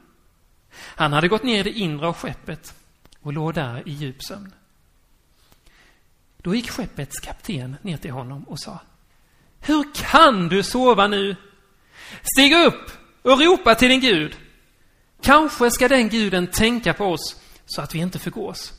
han 0.73 1.13
hade 1.13 1.29
gått 1.29 1.43
ner 1.43 1.61
i 1.61 1.63
det 1.63 1.79
inre 1.79 2.07
av 2.07 2.17
skeppet 2.17 2.75
och 3.21 3.33
låg 3.33 3.55
där 3.55 3.89
i 3.89 3.93
djup 3.93 4.25
sömn. 4.25 4.55
Då 6.43 6.55
gick 6.55 6.71
skeppets 6.71 7.21
kapten 7.21 7.77
ner 7.83 7.97
till 7.97 8.11
honom 8.11 8.45
och 8.45 8.61
sa 8.61 8.81
Hur 9.61 9.95
kan 9.95 10.49
du 10.49 10.63
sova 10.63 11.07
nu? 11.07 11.37
Stig 12.23 12.55
upp 12.55 12.91
och 13.23 13.41
ropa 13.41 13.75
till 13.75 13.89
din 13.89 14.01
Gud. 14.01 14.37
Kanske 15.23 15.71
ska 15.71 15.89
den 15.89 16.09
guden 16.09 16.47
tänka 16.47 16.95
på 16.95 17.05
oss 17.05 17.37
så 17.67 17.83
att 17.83 17.95
vi 17.95 17.99
inte 17.99 18.19
förgås. 18.19 18.73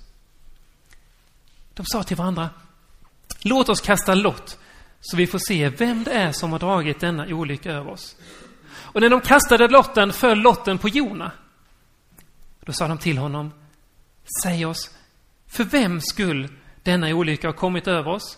De 1.73 1.85
sa 1.85 2.03
till 2.03 2.17
varandra 2.17 2.49
Låt 3.43 3.69
oss 3.69 3.81
kasta 3.81 4.15
lott 4.15 4.59
så 4.99 5.17
vi 5.17 5.27
får 5.27 5.39
se 5.47 5.69
vem 5.69 6.03
det 6.03 6.11
är 6.11 6.31
som 6.31 6.51
har 6.51 6.59
dragit 6.59 6.99
denna 6.99 7.25
olycka 7.25 7.71
över 7.71 7.91
oss. 7.91 8.15
Och 8.73 9.01
när 9.01 9.09
de 9.09 9.21
kastade 9.21 9.67
lotten 9.67 10.13
föll 10.13 10.39
lotten 10.39 10.77
på 10.77 10.89
Jona. 10.89 11.31
Då 12.65 12.73
sa 12.73 12.87
de 12.87 12.97
till 12.97 13.17
honom 13.17 13.51
Säg 14.43 14.65
oss, 14.65 14.89
för 15.47 15.63
vem 15.63 16.01
skull 16.01 16.49
denna 16.83 17.07
olycka 17.07 17.47
har 17.47 17.53
kommit 17.53 17.87
över 17.87 18.11
oss? 18.11 18.37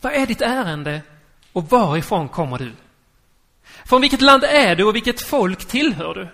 Vad 0.00 0.12
är 0.12 0.26
ditt 0.26 0.40
ärende 0.40 1.02
och 1.52 1.70
varifrån 1.70 2.28
kommer 2.28 2.58
du? 2.58 2.72
Från 3.84 4.00
vilket 4.00 4.20
land 4.20 4.44
är 4.44 4.76
du 4.76 4.84
och 4.84 4.94
vilket 4.94 5.20
folk 5.20 5.64
tillhör 5.64 6.14
du? 6.14 6.28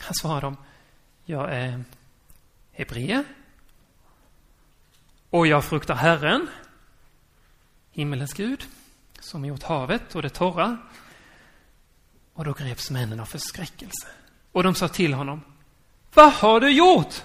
Han 0.00 0.14
svarade 0.14 0.46
dem, 0.46 0.56
jag 1.24 1.54
är 1.54 1.84
hebreer 2.72 3.24
och 5.30 5.46
jag 5.46 5.64
fruktar 5.64 5.94
Herren, 5.94 6.48
himmelens 7.92 8.32
Gud, 8.32 8.64
som 9.20 9.44
gjort 9.44 9.62
havet 9.62 10.14
och 10.14 10.22
det 10.22 10.30
torra. 10.30 10.78
Och 12.34 12.44
då 12.44 12.52
greps 12.52 12.90
männen 12.90 13.20
av 13.20 13.24
förskräckelse. 13.24 14.08
Och 14.52 14.62
de 14.62 14.74
sa 14.74 14.88
till 14.88 15.14
honom, 15.14 15.42
vad 16.14 16.32
har 16.32 16.60
du 16.60 16.70
gjort? 16.70 17.22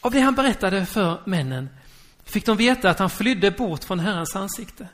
Av 0.00 0.12
det 0.12 0.20
han 0.20 0.34
berättade 0.34 0.86
för 0.86 1.20
männen 1.24 1.68
fick 2.24 2.46
de 2.46 2.56
veta 2.56 2.90
att 2.90 2.98
han 2.98 3.10
flydde 3.10 3.50
bort 3.50 3.84
från 3.84 4.00
Herrens 4.00 4.36
ansikte. 4.36 4.88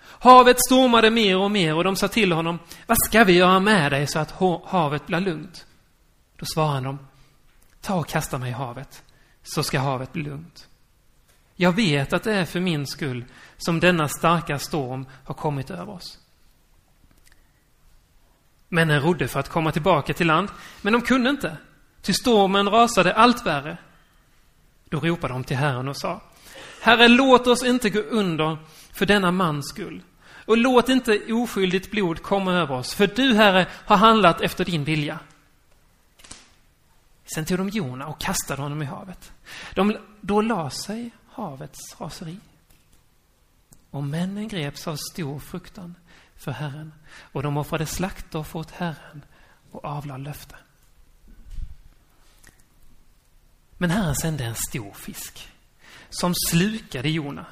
Havet 0.00 0.60
stormade 0.60 1.10
mer 1.10 1.38
och 1.38 1.50
mer 1.50 1.74
och 1.74 1.84
de 1.84 1.96
sa 1.96 2.08
till 2.08 2.32
honom, 2.32 2.58
vad 2.86 2.98
ska 2.98 3.24
vi 3.24 3.32
göra 3.32 3.60
med 3.60 3.92
dig 3.92 4.06
så 4.06 4.18
att 4.18 4.34
havet 4.64 5.06
blir 5.06 5.20
lugnt? 5.20 5.66
Då 6.36 6.46
svarade 6.46 6.86
de, 6.86 6.98
ta 7.80 7.94
och 7.94 8.08
kasta 8.08 8.38
mig 8.38 8.50
i 8.50 8.52
havet, 8.52 9.02
så 9.42 9.62
ska 9.62 9.80
havet 9.80 10.12
bli 10.12 10.22
lugnt. 10.22 10.68
Jag 11.56 11.72
vet 11.72 12.12
att 12.12 12.22
det 12.22 12.34
är 12.34 12.44
för 12.44 12.60
min 12.60 12.86
skull 12.86 13.24
som 13.56 13.80
denna 13.80 14.08
starka 14.08 14.58
storm 14.58 15.06
har 15.24 15.34
kommit 15.34 15.70
över 15.70 15.92
oss. 15.92 16.18
Männen 18.68 19.00
rodde 19.00 19.28
för 19.28 19.40
att 19.40 19.48
komma 19.48 19.72
tillbaka 19.72 20.14
till 20.14 20.26
land, 20.26 20.48
men 20.82 20.92
de 20.92 21.02
kunde 21.02 21.30
inte, 21.30 21.56
ty 22.02 22.12
stormen 22.12 22.68
rasade 22.68 23.14
allt 23.14 23.46
värre. 23.46 23.76
Då 24.88 25.00
ropade 25.00 25.34
de 25.34 25.44
till 25.44 25.56
Herren 25.56 25.88
och 25.88 25.96
sa, 25.96 26.22
Herre, 26.80 27.08
låt 27.08 27.46
oss 27.46 27.64
inte 27.64 27.90
gå 27.90 28.00
under 28.00 28.58
för 28.92 29.06
denna 29.06 29.30
mans 29.30 29.68
skull. 29.68 30.02
Och 30.46 30.56
låt 30.56 30.88
inte 30.88 31.32
oskyldigt 31.32 31.90
blod 31.90 32.22
komma 32.22 32.52
över 32.52 32.74
oss, 32.74 32.94
för 32.94 33.06
du, 33.06 33.34
Herre, 33.34 33.66
har 33.72 33.96
handlat 33.96 34.40
efter 34.40 34.64
din 34.64 34.84
vilja. 34.84 35.18
Sen 37.34 37.44
tog 37.44 37.58
de 37.58 37.68
Jona 37.68 38.06
och 38.06 38.20
kastade 38.20 38.62
honom 38.62 38.82
i 38.82 38.84
havet. 38.84 39.32
De, 39.74 39.96
då 40.20 40.40
la 40.40 40.70
sig 40.70 41.10
havets 41.28 42.00
raseri. 42.00 42.36
Och 43.90 44.04
männen 44.04 44.48
greps 44.48 44.88
av 44.88 44.96
stor 45.12 45.38
fruktan 45.38 45.94
för 46.38 46.52
Herren 46.52 46.92
och 47.32 47.42
de 47.42 47.56
offrade 47.56 47.86
slaktoffer 47.86 48.58
åt 48.58 48.70
Herren 48.70 49.24
och 49.70 49.84
avlade 49.84 50.24
löfte. 50.24 50.56
Men 53.78 53.90
Herren 53.90 54.16
sände 54.16 54.44
en 54.44 54.54
stor 54.54 54.92
fisk 54.92 55.48
som 56.10 56.34
slukade 56.50 57.08
Jona. 57.08 57.46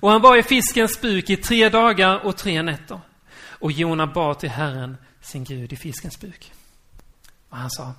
Och 0.00 0.10
han 0.10 0.22
var 0.22 0.36
i 0.36 0.42
fiskens 0.42 1.00
buk 1.00 1.30
i 1.30 1.36
tre 1.36 1.68
dagar 1.68 2.26
och 2.26 2.36
tre 2.36 2.62
nätter. 2.62 3.00
Och 3.38 3.72
Jona 3.72 4.06
bad 4.06 4.38
till 4.38 4.50
Herren, 4.50 4.96
sin 5.20 5.44
Gud, 5.44 5.72
i 5.72 5.76
fiskens 5.76 6.20
buk. 6.20 6.52
Och 7.48 7.56
han 7.56 7.70
sa 7.70 7.94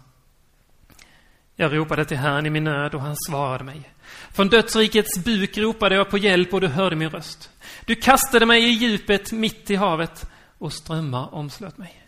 jag 1.59 1.75
ropade 1.75 2.05
till 2.05 2.17
Herren 2.17 2.45
i 2.45 2.49
min 2.49 2.63
nöd 2.63 2.95
och 2.95 3.01
han 3.01 3.15
svarade 3.27 3.63
mig. 3.63 3.93
Från 4.31 4.49
dödsrikets 4.49 5.23
buk 5.23 5.57
ropade 5.57 5.95
jag 5.95 6.09
på 6.09 6.17
hjälp 6.17 6.53
och 6.53 6.61
du 6.61 6.67
hörde 6.67 6.95
min 6.95 7.09
röst. 7.09 7.51
Du 7.85 7.95
kastade 7.95 8.45
mig 8.45 8.63
i 8.63 8.69
djupet 8.69 9.31
mitt 9.31 9.69
i 9.69 9.75
havet 9.75 10.29
och 10.57 10.73
strömmar 10.73 11.33
omslöt 11.33 11.77
mig. 11.77 12.03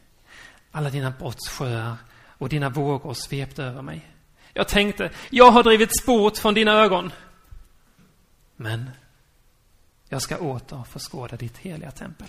Alla 0.72 0.90
dina 0.90 1.12
brottssjöar 1.12 1.96
och 2.28 2.50
dina 2.50 2.70
vågor 2.70 3.14
svepte 3.14 3.64
över 3.64 3.82
mig. 3.82 4.12
Jag 4.54 4.68
tänkte, 4.68 5.12
jag 5.30 5.52
har 5.52 5.64
drivit 5.64 6.02
sport 6.02 6.38
från 6.38 6.54
dina 6.54 6.72
ögon. 6.72 7.12
Men 8.56 8.90
jag 10.10 10.22
ska 10.22 10.38
åter 10.38 10.84
få 10.84 11.00
skåda 11.00 11.38
ditt 11.38 11.58
heliga 11.58 11.92
tempel. 11.92 12.28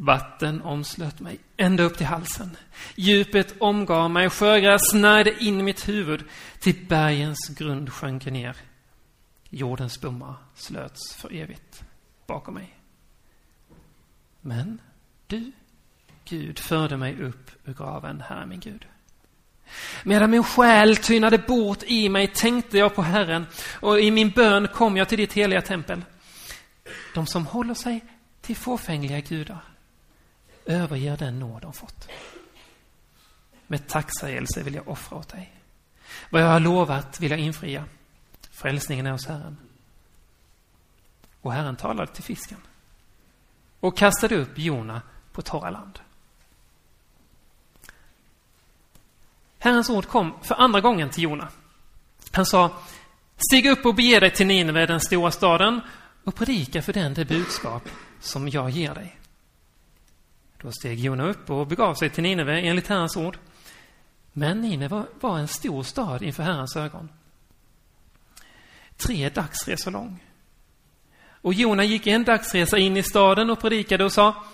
Vatten 0.00 0.62
omslöt 0.62 1.20
mig 1.20 1.38
ända 1.56 1.82
upp 1.82 1.96
till 1.96 2.06
halsen. 2.06 2.56
Djupet 2.94 3.54
omgav 3.60 4.10
mig, 4.10 4.30
sjögräs 4.30 4.90
snärjde 4.90 5.44
in 5.44 5.64
mitt 5.64 5.88
huvud. 5.88 6.24
Till 6.60 6.86
bergens 6.88 7.48
grund 7.48 7.92
sjönk 7.92 8.26
ner. 8.26 8.56
Jordens 9.50 10.00
bommar 10.00 10.34
slöts 10.54 11.14
för 11.14 11.34
evigt 11.34 11.82
bakom 12.26 12.54
mig. 12.54 12.78
Men 14.40 14.80
du, 15.26 15.52
Gud, 16.24 16.58
förde 16.58 16.96
mig 16.96 17.22
upp 17.22 17.50
ur 17.64 17.74
graven, 17.74 18.20
Herre 18.20 18.46
min 18.46 18.60
Gud. 18.60 18.86
Medan 20.04 20.30
min 20.30 20.44
själ 20.44 20.96
tynade 20.96 21.38
bort 21.38 21.82
i 21.82 22.08
mig 22.08 22.26
tänkte 22.26 22.78
jag 22.78 22.94
på 22.94 23.02
Herren 23.02 23.46
och 23.80 24.00
i 24.00 24.10
min 24.10 24.30
bön 24.30 24.68
kom 24.68 24.96
jag 24.96 25.08
till 25.08 25.18
ditt 25.18 25.32
heliga 25.32 25.62
tempel. 25.62 26.04
De 27.14 27.26
som 27.26 27.46
håller 27.46 27.74
sig 27.74 28.04
till 28.40 28.56
fåfängliga 28.56 29.20
gudar 29.20 29.60
överger 30.68 31.16
den 31.16 31.38
nåd 31.38 31.62
de 31.62 31.72
fått. 31.72 32.08
Med 33.66 33.88
tacksägelse 33.88 34.62
vill 34.62 34.74
jag 34.74 34.88
offra 34.88 35.18
åt 35.18 35.28
dig. 35.28 35.52
Vad 36.30 36.42
jag 36.42 36.48
har 36.48 36.60
lovat 36.60 37.20
vill 37.20 37.30
jag 37.30 37.40
infria. 37.40 37.84
Frälsningen 38.50 39.06
är 39.06 39.12
hos 39.12 39.26
Herren. 39.26 39.56
Och 41.40 41.52
Herren 41.52 41.76
talade 41.76 42.12
till 42.12 42.24
fisken 42.24 42.58
och 43.80 43.96
kastade 43.96 44.36
upp 44.36 44.58
Jona 44.58 45.02
på 45.32 45.42
torra 45.42 45.70
land. 45.70 45.98
Herrens 49.58 49.90
ord 49.90 50.06
kom 50.06 50.34
för 50.42 50.54
andra 50.54 50.80
gången 50.80 51.10
till 51.10 51.22
Jona. 51.22 51.48
Han 52.32 52.46
sa, 52.46 52.70
stig 53.36 53.66
upp 53.66 53.86
och 53.86 53.94
bege 53.94 54.20
dig 54.20 54.30
till 54.30 54.46
Nineve, 54.46 54.86
den 54.86 55.00
stora 55.00 55.30
staden, 55.30 55.80
och 56.24 56.34
predika 56.34 56.82
för 56.82 56.92
den 56.92 57.14
det 57.14 57.24
budskap 57.24 57.88
som 58.20 58.48
jag 58.48 58.70
ger 58.70 58.94
dig. 58.94 59.17
Då 60.62 60.72
steg 60.72 61.00
Jona 61.00 61.28
upp 61.28 61.50
och 61.50 61.66
begav 61.66 61.94
sig 61.94 62.10
till 62.10 62.22
Nineve 62.22 62.60
enligt 62.60 62.86
Herrens 62.86 63.16
ord. 63.16 63.38
Men 64.32 64.60
Nineve 64.60 65.04
var 65.20 65.38
en 65.38 65.48
stor 65.48 65.82
stad 65.82 66.22
inför 66.22 66.42
Herrens 66.42 66.76
ögon. 66.76 67.08
Tre 68.96 69.28
dagsresor 69.28 69.90
lång. 69.90 70.24
Och 71.40 71.54
Jona 71.54 71.84
gick 71.84 72.06
en 72.06 72.24
dagsresa 72.24 72.78
in 72.78 72.96
i 72.96 73.02
staden 73.02 73.50
och 73.50 73.60
predikade 73.60 74.04
och 74.04 74.12
sa 74.12 74.44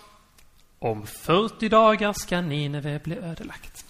Om 0.78 1.06
40 1.06 1.68
dagar 1.68 2.12
ska 2.12 2.40
Nineve 2.40 3.00
bli 3.04 3.16
ödelagt. 3.16 3.84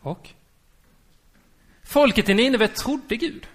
Och 0.00 0.28
folket 1.82 2.28
i 2.28 2.34
Nineve 2.34 2.68
trodde 2.68 3.16
Gud 3.16 3.46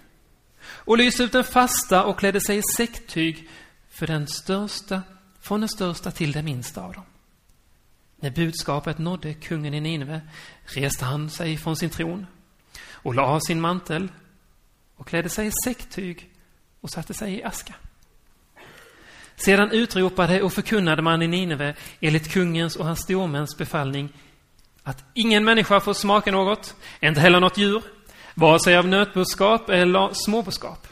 och 0.62 0.98
lyste 0.98 1.22
ut 1.22 1.34
en 1.34 1.44
fasta 1.44 2.04
och 2.04 2.18
klädde 2.18 2.40
sig 2.40 2.58
i 2.58 2.62
säcktyg 2.76 3.48
för 3.90 4.06
den 4.06 4.26
största, 4.26 5.02
från 5.40 5.60
den 5.60 5.68
största 5.68 6.10
till 6.10 6.32
den 6.32 6.44
minsta 6.44 6.82
av 6.82 6.92
dem. 6.92 7.04
När 8.16 8.30
budskapet 8.30 8.98
nådde 8.98 9.34
kungen 9.34 9.74
i 9.74 9.80
Nineve 9.80 10.20
reste 10.64 11.04
han 11.04 11.30
sig 11.30 11.56
från 11.56 11.76
sin 11.76 11.90
tron 11.90 12.26
och 12.92 13.14
la 13.14 13.22
av 13.22 13.40
sin 13.40 13.60
mantel 13.60 14.08
och 14.96 15.06
klädde 15.06 15.28
sig 15.28 15.46
i 15.46 15.52
säcktyg 15.64 16.30
och 16.80 16.90
satte 16.90 17.14
sig 17.14 17.34
i 17.34 17.44
aska. 17.44 17.74
Sedan 19.36 19.70
utropade 19.70 20.42
och 20.42 20.52
förkunnade 20.52 21.02
man 21.02 21.22
i 21.22 21.28
Nineve 21.28 21.74
enligt 22.00 22.32
kungens 22.32 22.76
och 22.76 22.86
hans 22.86 23.00
stormäns 23.00 23.58
befallning 23.58 24.12
att 24.82 25.04
ingen 25.14 25.44
människa 25.44 25.80
får 25.80 25.94
smaka 25.94 26.32
något, 26.32 26.76
inte 27.00 27.20
heller 27.20 27.40
något 27.40 27.58
djur, 27.58 27.82
vare 28.34 28.60
sig 28.60 28.76
av 28.76 28.88
nötboskap 28.88 29.70
eller 29.70 30.10
småboskap. 30.12 30.86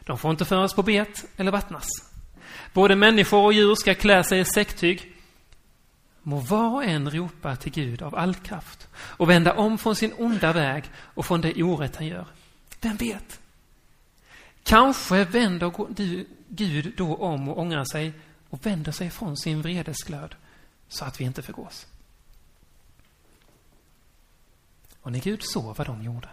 De 0.00 0.18
får 0.18 0.30
inte 0.30 0.44
föras 0.44 0.74
på 0.74 0.82
bet 0.82 1.24
eller 1.36 1.52
vattnas. 1.52 2.11
Både 2.72 2.96
människor 2.96 3.44
och 3.44 3.52
djur 3.52 3.74
ska 3.74 3.94
klä 3.94 4.24
sig 4.24 4.40
i 4.40 4.44
säcktyg. 4.44 5.12
Må 6.22 6.36
var 6.36 6.74
och 6.74 6.84
en 6.84 7.10
ropa 7.10 7.56
till 7.56 7.72
Gud 7.72 8.02
av 8.02 8.14
all 8.14 8.34
kraft 8.34 8.88
och 8.94 9.30
vända 9.30 9.54
om 9.54 9.78
från 9.78 9.96
sin 9.96 10.12
onda 10.18 10.52
väg 10.52 10.84
och 10.96 11.26
från 11.26 11.40
det 11.40 11.62
orätt 11.62 11.96
han 11.96 12.06
gör. 12.06 12.26
Vem 12.80 12.96
vet? 12.96 13.40
Kanske 14.62 15.24
vänder 15.24 15.72
Gud 16.48 16.94
då 16.96 17.16
om 17.16 17.48
och 17.48 17.58
ångrar 17.58 17.84
sig 17.84 18.12
och 18.48 18.66
vänder 18.66 18.92
sig 18.92 19.10
från 19.10 19.36
sin 19.36 19.62
vredesglöd 19.62 20.34
så 20.88 21.04
att 21.04 21.20
vi 21.20 21.24
inte 21.24 21.42
förgås. 21.42 21.86
Och 25.00 25.12
när 25.12 25.20
Gud 25.20 25.40
såg 25.42 25.76
vad 25.76 25.86
de 25.86 26.02
gjorde, 26.02 26.28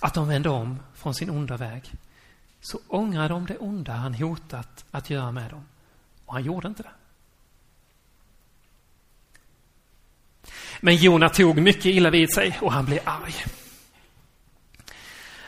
att 0.00 0.14
de 0.14 0.28
vände 0.28 0.48
om 0.48 0.80
från 0.94 1.14
sin 1.14 1.30
onda 1.30 1.56
väg, 1.56 1.92
så 2.60 2.78
ångrade 2.88 3.28
de 3.28 3.46
det 3.46 3.56
onda 3.58 3.92
han 3.92 4.14
hotat 4.14 4.84
att 4.90 5.10
göra 5.10 5.32
med 5.32 5.50
dem. 5.50 5.64
Och 6.26 6.32
han 6.32 6.44
gjorde 6.44 6.68
inte 6.68 6.82
det. 6.82 6.90
Men 10.80 10.96
Jona 10.96 11.28
tog 11.28 11.58
mycket 11.58 11.86
illa 11.86 12.10
vid 12.10 12.34
sig 12.34 12.58
och 12.60 12.72
han 12.72 12.84
blev 12.84 13.00
arg. 13.04 13.34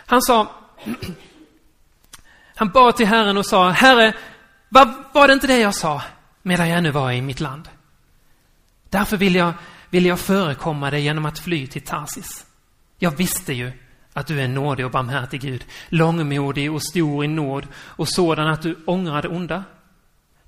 Han 0.07 0.23
sa 0.23 0.55
Han 2.55 2.69
bad 2.69 2.97
till 2.97 3.07
Herren 3.07 3.37
och 3.37 3.47
sa, 3.47 3.71
Herre, 3.71 4.15
var, 4.69 5.05
var 5.13 5.29
det 5.29 5.35
inte 5.35 5.47
det 5.47 5.59
jag 5.59 5.75
sa 5.75 6.03
medan 6.43 6.69
jag 6.69 6.79
ännu 6.79 6.91
var 6.91 7.13
i 7.13 7.23
mitt 7.23 7.41
land? 7.41 7.69
Därför 8.89 9.17
vill 9.17 9.35
jag, 9.35 9.53
vill 9.91 10.07
jag 10.07 10.21
förekomma 10.21 10.91
dig 10.91 11.03
genom 11.03 11.27
att 11.27 11.39
fly 11.39 11.67
till 11.67 11.83
Tarsis. 11.83 12.47
Jag 12.99 13.11
visste 13.11 13.53
ju 13.53 13.73
att 14.21 14.27
du 14.27 14.41
är 14.41 14.49
nådig 14.49 14.85
och 14.85 14.93
barmhärtig 14.93 15.41
Gud, 15.41 15.65
långmodig 15.89 16.73
och 16.73 16.83
stor 16.83 17.25
i 17.25 17.29
nåd 17.29 17.67
och 17.75 18.09
sådan 18.09 18.49
att 18.49 18.63
du 18.63 18.79
ångrar 18.87 19.23
det 19.23 19.29
onda. 19.29 19.65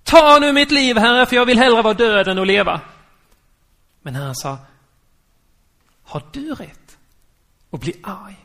Ta 0.03 0.39
nu 0.41 0.53
mitt 0.53 0.71
liv, 0.71 0.99
Herre, 0.99 1.27
för 1.27 1.37
jag 1.37 1.47
vill 1.47 1.59
hellre 1.59 1.83
vara 1.83 1.95
död 1.95 2.29
än 2.29 2.39
att 2.39 2.47
leva. 2.47 2.81
Men 4.03 4.15
Herren 4.15 4.35
sa, 4.35 4.59
har 6.03 6.23
du 6.33 6.55
rätt 6.55 6.99
att 7.71 7.81
bli 7.81 7.95
arg? 8.03 8.37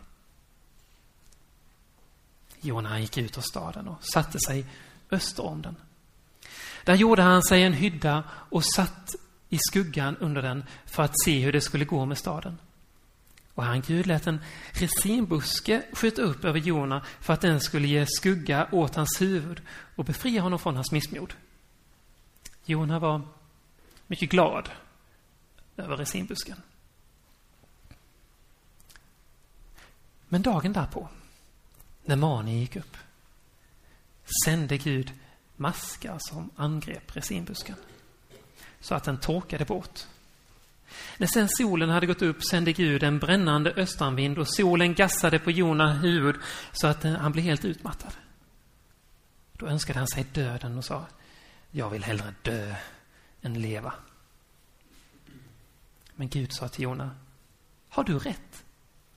Jona 2.62 3.00
gick 3.00 3.18
ut 3.18 3.38
ur 3.38 3.42
staden 3.42 3.88
och 3.88 4.04
satte 4.04 4.38
sig 4.48 4.66
öster 5.12 5.46
om 5.46 5.62
den. 5.62 5.76
Där 6.84 6.96
gjorde 6.96 7.22
han 7.22 7.44
sig 7.44 7.64
en 7.64 7.74
hydda 7.74 8.24
och 8.30 8.66
satt 8.66 9.16
i 9.50 9.58
skuggan 9.58 10.18
under 10.18 10.42
den 10.42 10.64
för 10.86 11.04
att 11.04 11.22
se 11.26 11.40
hur 11.40 11.52
det 11.52 11.62
skulle 11.62 11.86
gå 11.86 12.06
med 12.06 12.18
staden. 12.18 12.58
Och 13.58 13.64
han 13.64 13.82
Gud 13.82 14.08
lät 14.08 14.28
en 14.28 14.40
resinbuske 14.72 15.84
skjuta 15.94 16.22
upp 16.22 16.46
över 16.46 16.60
Jona 16.60 17.06
för 17.20 17.34
att 17.34 17.42
den 17.42 17.62
skulle 17.62 17.88
ge 17.88 18.06
skugga 18.06 18.68
åt 18.72 18.96
hans 18.96 19.22
huvud 19.22 19.62
och 19.96 20.06
befria 20.06 20.42
honom 20.42 20.60
från 20.60 20.76
hans 20.76 20.92
missmod. 20.92 21.34
Jona 22.66 23.00
var 23.00 23.22
mycket 24.08 24.30
glad 24.30 24.70
över 25.78 25.98
resinbusken. 25.98 26.62
Men 30.28 30.42
dagen 30.42 30.74
därpå 30.74 31.10
när 32.06 32.16
Mani 32.16 32.60
gick 32.60 32.76
upp 32.76 32.98
sände 34.46 34.78
Gud 34.78 35.14
maskar 35.56 36.18
som 36.20 36.50
angrep 36.56 37.16
resinbusken 37.16 37.76
så 38.80 38.96
att 38.96 39.04
den 39.04 39.20
torkade 39.20 39.66
bort. 39.66 40.08
När 41.18 41.28
sen 41.28 41.50
solen 41.50 41.90
hade 41.90 42.06
gått 42.06 42.22
upp 42.22 42.44
sände 42.44 42.74
Gud 42.74 43.04
en 43.04 43.20
brännande 43.20 43.72
östanvind 43.72 44.38
och 44.38 44.48
solen 44.48 44.94
gassade 44.94 45.40
på 45.40 45.52
Jona 45.52 45.94
huvud 45.94 46.36
så 46.72 46.88
att 46.88 47.06
eh, 47.06 47.14
han 47.14 47.32
blev 47.32 47.46
helt 47.46 47.66
utmattad. 47.66 48.14
Då 49.54 49.68
önskade 49.68 50.00
han 50.00 50.08
sig 50.08 50.24
döden 50.34 50.78
och 50.78 50.86
sa 50.86 51.06
Jag 51.72 51.90
vill 51.90 52.04
hellre 52.04 52.34
dö 52.42 52.76
än 53.42 53.62
leva. 53.62 53.94
Men 56.16 56.30
Gud 56.30 56.54
sa 56.54 56.68
till 56.68 56.84
Jona 56.84 57.16
Har 57.90 58.04
du 58.04 58.20
rätt 58.20 58.64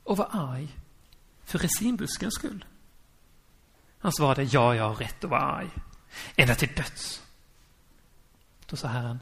att 0.07 0.19
vara 0.19 0.29
arg 0.29 0.69
för 1.45 1.59
resinbuskens 1.59 2.35
skull? 2.35 2.65
Han 3.99 4.13
svarade, 4.13 4.43
ja, 4.43 4.75
jag 4.75 4.89
har 4.89 4.95
rätt 4.95 5.25
att 5.25 5.31
vara 5.31 5.41
arg. 5.41 5.71
Ända 6.37 6.55
till 6.55 6.75
döds. 6.77 7.23
Då 8.67 8.77
sa 8.77 8.89
Herren, 8.89 9.19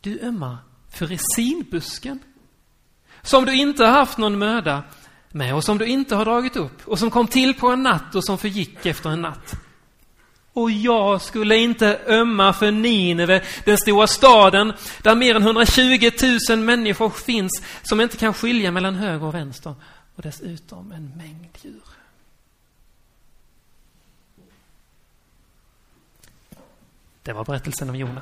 du 0.00 0.20
ömmar 0.20 0.56
för 0.90 1.06
resinbusken 1.06 2.18
som 3.22 3.44
du 3.44 3.56
inte 3.56 3.84
har 3.84 3.92
haft 3.92 4.18
någon 4.18 4.38
möda 4.38 4.82
med 5.28 5.54
och 5.54 5.64
som 5.64 5.78
du 5.78 5.86
inte 5.86 6.14
har 6.14 6.24
dragit 6.24 6.56
upp 6.56 6.88
och 6.88 6.98
som 6.98 7.10
kom 7.10 7.26
till 7.26 7.54
på 7.54 7.68
en 7.68 7.82
natt 7.82 8.14
och 8.14 8.24
som 8.24 8.38
förgick 8.38 8.86
efter 8.86 9.10
en 9.10 9.22
natt. 9.22 9.54
Och 10.52 10.70
jag 10.70 11.22
skulle 11.22 11.56
inte 11.56 12.00
ömma 12.06 12.52
för 12.52 12.70
Nineve, 12.70 13.44
den 13.64 13.78
stora 13.78 14.06
staden 14.06 14.72
där 15.02 15.14
mer 15.14 15.34
än 15.34 15.42
120 15.42 16.10
000 16.50 16.58
människor 16.58 17.10
finns 17.10 17.62
som 17.82 18.00
inte 18.00 18.16
kan 18.16 18.34
skilja 18.34 18.70
mellan 18.70 18.94
höger 18.94 19.26
och 19.26 19.34
vänster 19.34 19.74
och 20.14 20.22
dessutom 20.22 20.92
en 20.92 21.12
mängd 21.16 21.58
djur. 21.62 21.82
Det 27.22 27.32
var 27.32 27.44
berättelsen 27.44 27.90
om 27.90 27.96
Jona. 27.96 28.20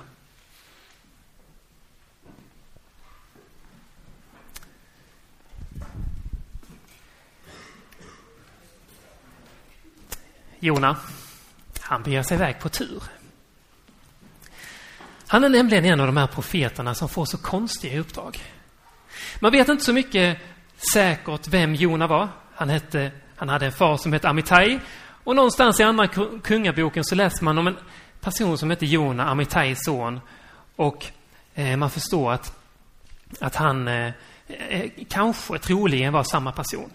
Jona, 10.61 10.97
han 11.81 12.03
beger 12.03 12.23
sig 12.23 12.35
iväg 12.35 12.61
på 12.61 12.68
tur. 12.68 13.03
Han 15.27 15.44
är 15.44 15.49
nämligen 15.49 15.85
en 15.85 16.01
av 16.01 16.07
de 16.07 16.16
här 16.16 16.27
profeterna 16.27 16.94
som 16.94 17.09
får 17.09 17.25
så 17.25 17.38
konstiga 17.38 18.01
uppdrag. 18.01 18.42
Man 19.40 19.53
vet 19.53 19.68
inte 19.68 19.85
så 19.85 19.92
mycket 19.92 20.38
säkert 20.92 21.49
vem 21.49 21.75
Jona 21.75 22.07
var. 22.07 22.29
Han, 22.55 22.68
hette, 22.68 23.11
han 23.37 23.49
hade 23.49 23.66
en 23.66 23.73
far 23.73 23.97
som 23.97 24.12
hette 24.12 24.29
Amitai 24.29 24.81
och 25.25 25.37
någonstans 25.37 25.81
i 25.81 25.83
andra 25.83 26.09
kungaboken 26.42 27.05
så 27.05 27.14
läser 27.14 27.44
man 27.44 27.59
om 27.59 27.66
en 27.66 27.77
person 28.21 28.59
som 28.59 28.71
hette 28.71 28.87
Jona, 28.87 29.25
Amitais 29.25 29.85
son. 29.85 30.21
Och 30.77 31.07
eh, 31.55 31.77
man 31.77 31.90
förstår 31.90 32.33
att, 32.33 32.59
att 33.40 33.57
han 33.57 33.88
eh, 33.88 34.12
eh 34.47 34.90
kanske 35.09 35.59
troligen 35.59 36.12
var 36.12 36.23
samma 36.23 36.53
person. 36.53 36.90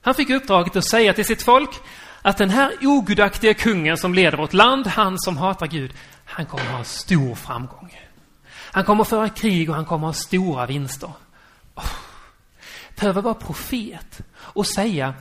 Han 0.00 0.14
fick 0.14 0.30
uppdraget 0.30 0.76
att 0.76 0.90
säga 0.90 1.12
till 1.12 1.24
sitt 1.24 1.42
folk 1.42 1.70
att 2.24 2.36
den 2.36 2.50
här 2.50 2.72
ogudaktiga 2.82 3.54
kungen 3.54 3.96
som 3.96 4.14
leder 4.14 4.38
vårt 4.38 4.52
land, 4.52 4.86
han 4.86 5.18
som 5.18 5.36
hatar 5.36 5.66
Gud, 5.66 5.94
han 6.24 6.46
kommer 6.46 6.64
ha 6.64 6.84
stor 6.84 7.34
framgång. 7.34 8.00
Han 8.46 8.84
kommer 8.84 9.04
föra 9.04 9.28
krig 9.28 9.70
och 9.70 9.76
han 9.76 9.84
kommer 9.84 10.06
ha 10.06 10.12
stora 10.12 10.66
vinster. 10.66 11.12
Oh. 11.74 11.92
Behöver 12.96 13.22
vara 13.22 13.34
profet 13.34 14.20
och 14.36 14.66
säga 14.66 15.14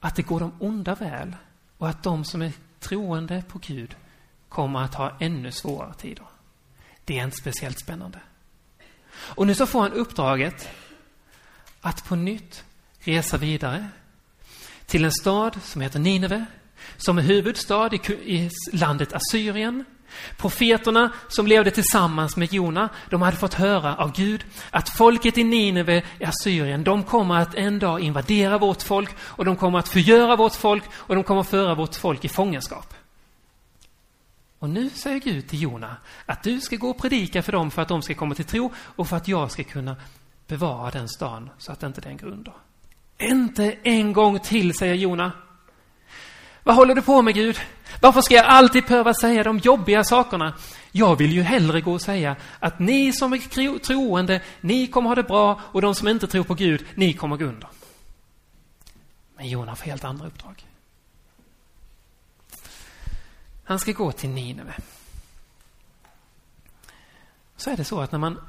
att 0.00 0.16
det 0.16 0.22
går 0.22 0.40
de 0.40 0.52
onda 0.58 0.94
väl 0.94 1.36
och 1.78 1.88
att 1.88 2.02
de 2.02 2.24
som 2.24 2.42
är 2.42 2.52
troende 2.80 3.42
på 3.48 3.58
Gud 3.58 3.96
kommer 4.48 4.80
att 4.80 4.94
ha 4.94 5.16
ännu 5.20 5.52
svårare 5.52 5.94
tider. 5.94 6.26
Det 7.04 7.18
är 7.18 7.24
inte 7.24 7.36
speciellt 7.36 7.80
spännande. 7.80 8.18
Och 9.12 9.46
nu 9.46 9.54
så 9.54 9.66
får 9.66 9.80
han 9.80 9.92
uppdraget 9.92 10.68
att 11.80 12.04
på 12.04 12.16
nytt 12.16 12.64
resa 12.98 13.36
vidare 13.36 13.88
till 14.92 15.04
en 15.04 15.12
stad 15.12 15.60
som 15.62 15.80
heter 15.80 15.98
Nineve, 15.98 16.44
som 16.96 17.18
är 17.18 17.22
huvudstad 17.22 17.94
i, 17.94 18.50
landet 18.72 19.12
Assyrien. 19.12 19.84
Profeterna 20.36 21.12
som 21.28 21.46
levde 21.46 21.70
tillsammans 21.70 22.36
med 22.36 22.52
Jona, 22.52 22.88
de 23.10 23.22
hade 23.22 23.36
fått 23.36 23.54
höra 23.54 23.96
av 23.96 24.12
Gud 24.12 24.44
att 24.70 24.96
folket 24.96 25.38
i 25.38 25.44
Nineve 25.44 26.02
i 26.18 26.24
Assyrien, 26.24 26.84
de 26.84 27.02
kommer 27.02 27.34
att 27.34 27.54
en 27.54 27.78
dag 27.78 28.00
invadera 28.00 28.58
vårt 28.58 28.82
folk 28.82 29.10
och 29.20 29.44
de 29.44 29.56
kommer 29.56 29.78
att 29.78 29.88
förgöra 29.88 30.36
vårt 30.36 30.54
folk 30.54 30.84
och 30.92 31.14
de 31.14 31.24
kommer 31.24 31.40
att 31.40 31.48
föra 31.48 31.74
vårt 31.74 31.94
folk 31.94 32.24
i 32.24 32.28
fångenskap. 32.28 32.94
Och 34.58 34.70
nu 34.70 34.90
säger 34.90 35.20
Gud 35.20 35.48
till 35.48 35.62
Jona 35.62 35.96
att 36.26 36.42
du 36.42 36.60
ska 36.60 36.76
gå 36.76 36.90
och 36.90 36.98
predika 36.98 37.42
för 37.42 37.52
dem 37.52 37.70
för 37.70 37.82
att 37.82 37.88
de 37.88 38.02
ska 38.02 38.14
komma 38.14 38.34
till 38.34 38.44
tro 38.44 38.72
och 38.76 39.08
för 39.08 39.16
att 39.16 39.28
jag 39.28 39.50
ska 39.50 39.64
kunna 39.64 39.96
bevara 40.46 40.90
den 40.90 41.08
stan 41.08 41.50
så 41.58 41.72
att 41.72 41.82
inte 41.82 42.00
den 42.00 42.16
går 42.16 42.26
under. 42.26 42.52
Inte 43.22 43.76
en 43.82 44.12
gång 44.12 44.38
till, 44.38 44.74
säger 44.74 44.94
Jona. 44.94 45.32
Vad 46.62 46.76
håller 46.76 46.94
du 46.94 47.02
på 47.02 47.22
med 47.22 47.34
Gud? 47.34 47.58
Varför 48.00 48.20
ska 48.20 48.34
jag 48.34 48.46
alltid 48.46 48.84
behöva 48.84 49.14
säga 49.14 49.42
de 49.42 49.58
jobbiga 49.58 50.04
sakerna? 50.04 50.54
Jag 50.92 51.16
vill 51.16 51.32
ju 51.32 51.42
hellre 51.42 51.80
gå 51.80 51.92
och 51.92 52.02
säga 52.02 52.36
att 52.58 52.78
ni 52.78 53.12
som 53.12 53.32
är 53.32 53.78
troende, 53.78 54.40
ni 54.60 54.86
kommer 54.86 55.08
ha 55.08 55.14
det 55.14 55.22
bra 55.22 55.60
och 55.64 55.82
de 55.82 55.94
som 55.94 56.08
inte 56.08 56.26
tror 56.26 56.44
på 56.44 56.54
Gud, 56.54 56.84
ni 56.94 57.12
kommer 57.12 57.36
gå 57.36 57.44
under. 57.44 57.68
Men 59.36 59.48
Jona 59.48 59.76
får 59.76 59.84
helt 59.84 60.04
andra 60.04 60.26
uppdrag. 60.26 60.66
Han 63.64 63.78
ska 63.78 63.92
gå 63.92 64.12
till 64.12 64.30
Nineve. 64.30 64.74
Så 67.56 67.70
är 67.70 67.76
det 67.76 67.84
så 67.84 68.00
att 68.00 68.12
när 68.12 68.18
man... 68.18 68.40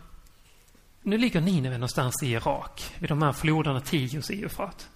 Nu 1.04 1.18
ligger 1.18 1.42
Nineve 1.42 1.78
någonstans 1.78 2.24
i 2.24 2.32
Irak, 2.32 2.96
vid 3.00 3.10
de 3.10 3.22
här 3.22 3.32
floderna 3.32 3.80
Tigris 3.80 4.30
och 4.30 4.36
Eufrat. 4.36 4.89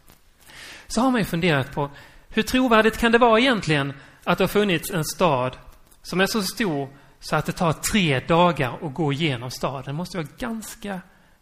Så 0.88 1.02
har 1.02 1.12
man 1.12 1.22
ju 1.22 1.26
funderat 1.26 1.72
på 1.72 1.92
hur 2.30 2.44
trovärdigt 2.44 2.98
kan 2.98 3.12
det 3.12 3.18
vara 3.18 3.40
egentligen 3.40 3.94
att 4.24 4.38
det 4.38 4.44
har 4.44 4.50
funnits 4.50 4.92
en 4.92 5.06
stad 5.06 5.58
som 6.02 6.22
är 6.22 6.26
så 6.26 6.44
stor 6.44 6.90
så 7.20 7.36
att 7.36 7.46
det 7.46 7.52
tar 7.52 7.74
tre 7.74 8.20
dagar 8.20 8.78
att 8.82 8.94
gå 8.94 9.14
igenom 9.14 9.52
staden. 9.52 9.84
Den 9.86 9.96
måste 9.96 10.18
vara 10.18 10.28
ganska 10.38 11.02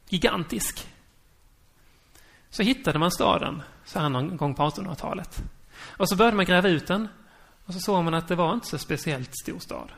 gigantisk. 0.10 0.88
Så 2.49 2.63
hittade 2.63 2.99
man 2.99 3.12
staden 3.12 3.62
så 3.86 3.99
här 3.99 4.10
någon 4.10 4.38
gång 4.38 4.56
på 4.56 4.63
1800-talet. 4.63 5.43
Och 5.97 6.10
så 6.10 6.15
började 6.15 6.38
man 6.38 6.45
gräva 6.45 6.69
ut 6.69 6.88
den 6.88 7.08
och 7.65 7.73
så 7.73 7.80
såg 7.80 8.04
man 8.04 8.13
att 8.13 8.28
det 8.28 8.36
var 8.36 8.54
inte 8.54 8.67
så 8.67 8.78
speciellt 8.78 9.38
stor 9.38 9.60
stad. 9.60 9.91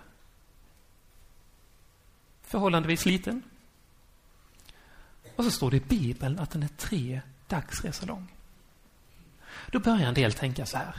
Förhållandevis 2.42 3.06
liten. 3.06 3.44
Och 5.38 5.44
så 5.44 5.52
står 5.52 5.72
det 5.72 5.78
i 5.78 5.80
Bibeln 5.80 6.40
att 6.40 6.52
den 6.52 6.64
är 6.64 6.68
tre 6.68 7.22
dagsresor 7.48 8.08
lång. 8.08 8.28
Då 9.72 9.80
börjar 9.80 10.08
en 10.08 10.14
del 10.14 10.34
tänka 10.34 10.66
så 10.66 10.78
här. 10.78 10.96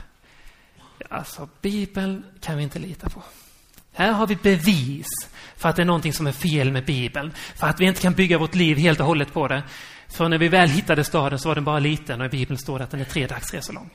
Alltså, 1.09 1.49
Bibeln 1.61 2.25
kan 2.39 2.57
vi 2.57 2.63
inte 2.63 2.79
lita 2.79 3.09
på. 3.09 3.23
Här 3.93 4.11
har 4.11 4.27
vi 4.27 4.35
bevis 4.35 5.07
för 5.55 5.69
att 5.69 5.75
det 5.75 5.81
är 5.81 5.85
någonting 5.85 6.13
som 6.13 6.27
är 6.27 6.31
fel 6.31 6.71
med 6.71 6.85
Bibeln. 6.85 7.31
För 7.55 7.67
att 7.67 7.79
vi 7.79 7.85
inte 7.85 8.01
kan 8.01 8.13
bygga 8.13 8.37
vårt 8.37 8.55
liv 8.55 8.77
helt 8.77 8.99
och 8.99 9.05
hållet 9.05 9.33
på 9.33 9.47
det. 9.47 9.63
För 10.07 10.29
när 10.29 10.37
vi 10.37 10.47
väl 10.47 10.69
hittade 10.69 11.03
staden 11.03 11.39
så 11.39 11.47
var 11.47 11.55
den 11.55 11.63
bara 11.63 11.79
liten 11.79 12.21
och 12.21 12.27
i 12.27 12.29
Bibeln 12.29 12.57
står 12.57 12.77
det 12.77 12.83
att 12.83 12.91
den 12.91 13.01
är 13.01 13.05
tre 13.05 13.27
dagsresor 13.27 13.73
lång. 13.73 13.89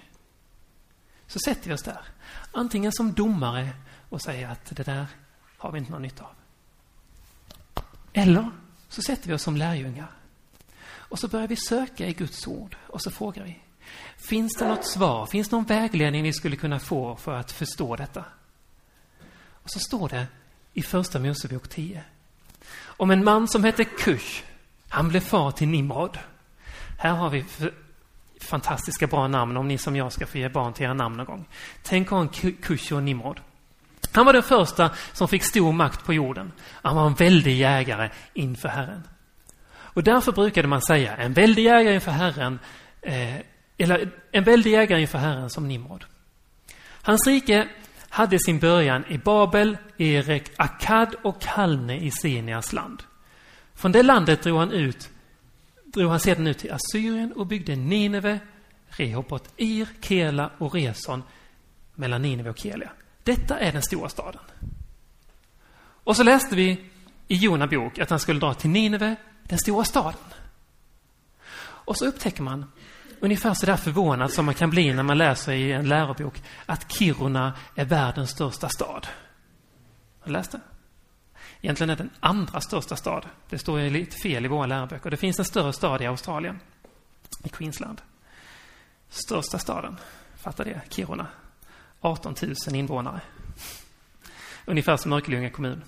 Så 1.27 1.39
sätter 1.39 1.69
vi 1.69 1.75
oss 1.75 1.83
där. 1.83 2.01
Antingen 2.53 2.93
som 2.93 3.13
domare 3.13 3.69
och 4.09 4.23
säger 4.23 4.49
att 4.49 4.77
det 4.77 4.83
där 4.83 5.07
har 5.59 5.73
vi 5.73 5.79
inte 5.79 5.93
någon 5.93 6.03
nytta 6.03 6.25
av. 6.25 6.35
Eller 8.13 8.51
så 8.89 9.03
sätter 9.03 9.29
vi 9.29 9.35
oss 9.35 9.43
som 9.43 9.57
lärjungar. 9.57 10.11
Och 11.15 11.21
så 11.21 11.29
börjar 11.29 11.49
vi 11.49 11.57
söka 11.57 12.07
i 12.07 12.13
Guds 12.13 12.47
ord 12.47 12.77
och 12.87 13.03
så 13.03 13.11
frågar 13.11 13.45
vi. 13.45 13.59
Finns 14.17 14.57
det 14.59 14.69
något 14.69 14.87
svar? 14.87 15.27
Finns 15.27 15.49
det 15.49 15.57
någon 15.57 15.65
vägledning 15.65 16.23
vi 16.23 16.33
skulle 16.33 16.57
kunna 16.57 16.79
få 16.79 17.17
för 17.17 17.35
att 17.35 17.53
förstå 17.53 17.97
detta? 17.97 18.25
Och 19.53 19.71
så 19.71 19.79
står 19.79 20.09
det 20.09 20.27
i 20.73 20.83
Första 20.83 21.19
Mosebok 21.19 21.69
10 21.69 22.03
om 22.77 23.11
en 23.11 23.25
man 23.25 23.49
som 23.49 23.65
hette 23.65 23.85
Kush. 23.85 24.43
Han 24.89 25.09
blev 25.09 25.21
far 25.21 25.51
till 25.51 25.69
Nimrod. 25.69 26.19
Här 26.99 27.13
har 27.13 27.31
vi 27.31 27.45
fantastiska 28.41 29.07
bra 29.07 29.29
namn 29.29 29.57
om 29.57 29.69
ni 29.69 29.79
som 29.79 29.97
jag 29.97 30.13
ska 30.13 30.27
få 30.27 30.39
ge 30.39 30.49
barn 30.49 30.73
till 30.73 30.85
era 30.85 30.95
namn 30.95 31.17
någon 31.17 31.27
gång. 31.27 31.45
Tänk 31.83 32.09
ha 32.09 32.21
en 32.21 32.29
Kush 32.63 32.93
och 32.93 33.03
Nimrod. 33.03 33.41
Han 34.13 34.27
var 34.27 34.33
den 34.33 34.43
första 34.43 34.91
som 35.13 35.29
fick 35.29 35.45
stor 35.45 35.73
makt 35.73 36.05
på 36.05 36.15
jorden. 36.15 36.53
Han 36.59 36.97
var 36.97 37.07
en 37.07 37.15
väldig 37.15 37.57
jägare 37.57 38.11
inför 38.33 38.69
Herren. 38.69 39.03
Och 39.95 40.03
därför 40.03 40.33
brukade 40.33 40.69
man 40.69 40.83
säga 40.83 41.17
en 41.17 41.33
väldig 41.33 41.63
jägare 41.63 41.95
inför 41.95 42.11
Herren 42.11 42.59
eh, 43.03 43.37
eller 43.79 44.11
en 44.31 44.45
väldig 44.45 44.71
jägare 44.71 45.01
inför 45.01 45.19
Herren 45.19 45.51
som 45.51 45.69
Nimrod. 45.69 46.05
Hans 47.03 47.27
rike 47.27 47.69
hade 48.09 48.39
sin 48.39 48.59
början 48.59 49.05
i 49.09 49.19
Babel, 49.19 49.77
Erek, 49.97 50.51
Akkad 50.57 51.15
och 51.23 51.41
Kalne 51.41 51.97
i 51.97 52.11
Senias 52.11 52.73
land. 52.73 53.03
Från 53.75 53.93
det 53.93 54.03
landet 54.03 54.43
drog 54.43 54.59
han 54.59 54.73
ut 54.73 55.11
drog 55.85 56.11
han 56.11 56.21
sedan 56.21 56.47
ut 56.47 56.59
till 56.59 56.73
Assyrien 56.73 57.33
och 57.33 57.47
byggde 57.47 57.77
Nineve, 57.77 58.39
Rehobot, 58.89 59.53
Ir, 59.57 59.89
Kela 60.01 60.51
och 60.59 60.75
Reson 60.75 61.23
mellan 61.95 62.23
Nineve 62.23 62.51
och 62.51 62.59
Kelia. 62.59 62.91
Detta 63.23 63.59
är 63.59 63.73
den 63.73 63.83
stora 63.83 64.09
staden. 64.09 64.41
Och 66.05 66.17
så 66.17 66.23
läste 66.23 66.57
vi 66.57 66.85
i 67.29 67.37
Jona 67.37 67.67
bok 67.67 67.99
att 67.99 68.11
han 68.11 68.19
skulle 68.19 68.41
dra 68.41 68.55
till 68.55 68.71
Nineve, 68.71 69.17
den 69.43 69.59
stora 69.59 69.85
staden. 69.85 70.21
Och 71.59 71.97
så 71.97 72.07
upptäcker 72.07 72.43
man 72.43 72.73
ungefär 73.21 73.55
så 73.55 73.67
där 73.67 73.77
förvånad 73.77 74.33
som 74.33 74.45
man 74.45 74.55
kan 74.55 74.71
bli 74.71 74.95
när 74.95 75.03
man 75.03 75.19
läser 75.19 75.53
i 75.53 75.73
en 75.73 75.89
lärobok 75.89 76.43
att 76.67 76.93
Kiruna 76.93 77.53
är 77.75 77.85
världens 77.85 78.31
största 78.31 78.69
stad. 78.69 79.07
Har 80.21 80.27
du 80.27 80.33
läst 80.33 80.53
det? 80.53 80.61
Egentligen 81.61 81.91
är 81.91 81.97
den 81.97 82.11
andra 82.21 82.61
största 82.61 82.97
stad. 82.97 83.27
Det 83.49 83.59
står 83.59 83.81
ju 83.81 83.91
lite 83.91 84.17
fel 84.17 84.45
i 84.45 84.49
våra 84.49 84.67
läroböcker. 84.67 85.11
Det 85.11 85.17
finns 85.17 85.39
en 85.39 85.45
större 85.45 85.73
stad 85.73 86.03
i 86.03 86.07
Australien, 86.07 86.61
i 87.45 87.49
Queensland. 87.49 88.03
Största 89.09 89.59
staden, 89.59 89.97
fatta 90.37 90.65
det, 90.65 90.81
Kiruna. 90.89 91.27
18 92.01 92.35
000 92.43 92.77
invånare. 92.77 93.21
Ungefär 94.65 94.97
som 94.97 95.13
Örkelljunga 95.13 95.51
kommun. 95.51 95.83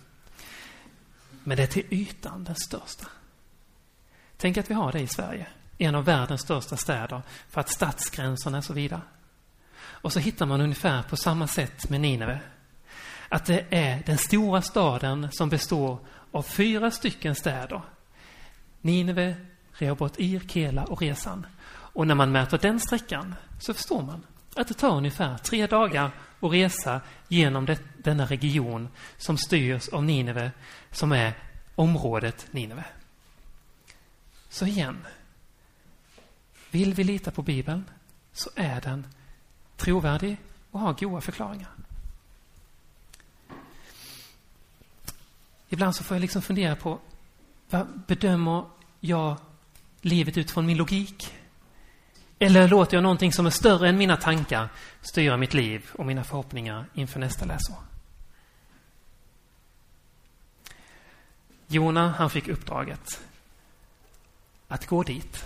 Men 1.49 1.57
det 1.57 1.63
är 1.63 1.67
till 1.67 1.87
ytan 1.91 2.45
den 2.45 2.55
största. 2.55 3.07
Tänk 4.37 4.57
att 4.57 4.71
vi 4.71 4.75
har 4.75 4.93
det 4.93 5.01
i 5.01 5.07
Sverige 5.07 5.47
en 5.79 5.95
av 5.95 6.05
världens 6.05 6.41
största 6.41 6.77
städer 6.77 7.23
för 7.49 7.61
att 7.61 7.69
stadsgränserna 7.69 8.59
är 8.59 8.63
så 8.63 8.73
vida. 8.73 9.01
Och 9.79 10.13
så 10.13 10.19
hittar 10.19 10.47
man 10.47 10.61
ungefär 10.61 11.03
på 11.03 11.17
samma 11.17 11.47
sätt 11.47 11.91
med 11.91 12.01
Nineve. 12.01 12.41
Att 13.29 13.45
det 13.45 13.65
är 13.71 14.03
den 14.07 14.19
stora 14.19 14.63
staden 14.63 15.29
som 15.33 15.49
består 15.49 15.99
av 16.33 16.43
fyra 16.43 16.91
stycken 16.91 17.35
städer. 17.35 17.83
Nineve, 18.81 19.35
Rehobot, 19.73 20.19
Ir, 20.19 20.41
Kela 20.49 20.85
och 20.85 21.01
Resan. 21.03 21.47
Och 21.69 22.07
när 22.07 22.15
man 22.15 22.33
mäter 22.33 22.59
den 22.59 22.81
sträckan 22.81 23.35
så 23.61 23.75
förstår 23.75 24.03
man 24.03 24.23
att 24.57 24.69
det 24.69 24.75
tar 24.75 24.97
ungefär 24.97 25.39
tre 25.39 25.67
dagar 25.67 26.11
att 26.41 26.53
resa 26.53 27.01
genom 27.29 27.67
det, 27.67 27.79
denna 27.99 28.27
region 28.27 28.89
som 29.17 29.39
styrs 29.39 29.89
av 29.89 30.05
Nineve, 30.05 30.51
som 30.91 31.13
är 31.13 31.35
området 31.75 32.47
Nineve. 32.51 32.85
Så 34.49 34.67
igen, 34.67 35.07
vill 36.71 36.95
vi 36.95 37.05
lita 37.05 37.31
på 37.31 37.43
Bibeln 37.43 37.85
så 38.33 38.51
är 38.55 38.81
den 38.81 39.07
trovärdig 39.77 40.37
och 40.71 40.81
har 40.81 40.93
goda 40.93 41.21
förklaringar. 41.21 41.71
Ibland 45.69 45.97
så 45.97 46.05
får 46.05 46.15
jag 46.15 46.21
liksom 46.21 46.43
fundera 46.43 46.77
på 46.77 47.01
vad 47.71 48.01
bedömer 48.07 48.65
jag 49.01 49.37
livet 50.01 50.39
utifrån 50.39 50.67
min 50.67 50.77
logik? 50.77 51.35
Eller 52.39 52.69
låter 52.69 52.97
jag 52.97 53.03
någonting 53.03 53.33
som 53.33 53.47
är 53.47 53.51
större 53.51 53.89
än 53.89 53.99
mina 53.99 54.17
tankar 54.17 54.69
styra 55.03 55.37
mitt 55.37 55.55
liv 55.55 55.91
och 55.93 56.07
mina 56.07 56.25
förhoppningar 56.25 56.87
inför 56.95 57.21
nästa 57.21 57.45
läsår? 57.45 57.77
Jona, 61.67 62.09
han 62.09 62.31
fick 62.31 62.49
uppdraget 62.49 63.21
att 64.69 64.87
gå 64.87 65.03
dit 65.03 65.45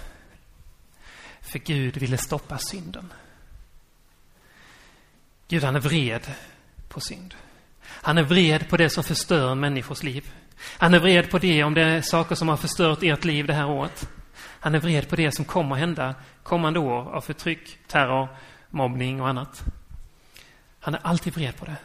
för 1.40 1.58
Gud 1.58 1.96
ville 1.96 2.18
stoppa 2.18 2.58
synden. 2.58 3.12
Gud, 5.48 5.64
han 5.64 5.76
är 5.76 5.80
vred 5.80 6.26
på 6.88 7.00
synd. 7.00 7.34
Han 7.82 8.18
är 8.18 8.22
vred 8.22 8.68
på 8.68 8.76
det 8.76 8.90
som 8.90 9.04
förstör 9.04 9.54
människors 9.54 10.02
liv. 10.02 10.32
Han 10.78 10.94
är 10.94 10.98
vred 10.98 11.30
på 11.30 11.38
det 11.38 11.64
om 11.64 11.74
det 11.74 11.82
är 11.82 12.00
saker 12.02 12.34
som 12.34 12.48
har 12.48 12.56
förstört 12.56 13.02
ert 13.02 13.24
liv 13.24 13.46
det 13.46 13.54
här 13.54 13.70
året. 13.70 14.08
Han 14.60 14.74
är 14.74 14.78
vred 14.78 15.08
på 15.08 15.16
det 15.16 15.32
som 15.32 15.44
kommer 15.44 15.74
att 15.74 15.80
hända 15.80 16.14
kommande 16.42 16.78
år 16.78 17.14
av 17.14 17.20
förtryck, 17.20 17.78
terror, 17.86 18.28
mobbning 18.70 19.20
och 19.20 19.28
annat. 19.28 19.64
Han 20.80 20.94
är 20.94 21.00
alltid 21.02 21.34
vred 21.34 21.56
på 21.56 21.64
det. 21.64 21.76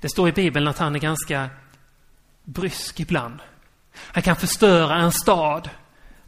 Det 0.00 0.08
står 0.08 0.28
i 0.28 0.32
Bibeln 0.32 0.68
att 0.68 0.78
han 0.78 0.94
är 0.94 0.98
ganska 0.98 1.50
brysk 2.44 3.00
ibland. 3.00 3.40
Han 3.96 4.22
kan 4.22 4.36
förstöra 4.36 4.96
en 4.96 5.12
stad 5.12 5.70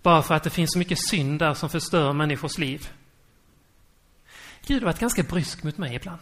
bara 0.03 0.23
för 0.23 0.35
att 0.35 0.42
det 0.42 0.51
finns 0.51 0.73
så 0.73 0.79
mycket 0.79 1.09
synd 1.09 1.38
där 1.38 1.55
som 1.55 1.68
förstör 1.71 2.12
människors 2.12 2.59
liv. 2.59 2.88
Gud 4.66 4.83
har 4.83 4.87
varit 4.87 5.01
ganska 5.01 5.23
brysk 5.23 5.62
mot 5.62 5.79
mig 5.79 5.94
ibland. 5.94 6.21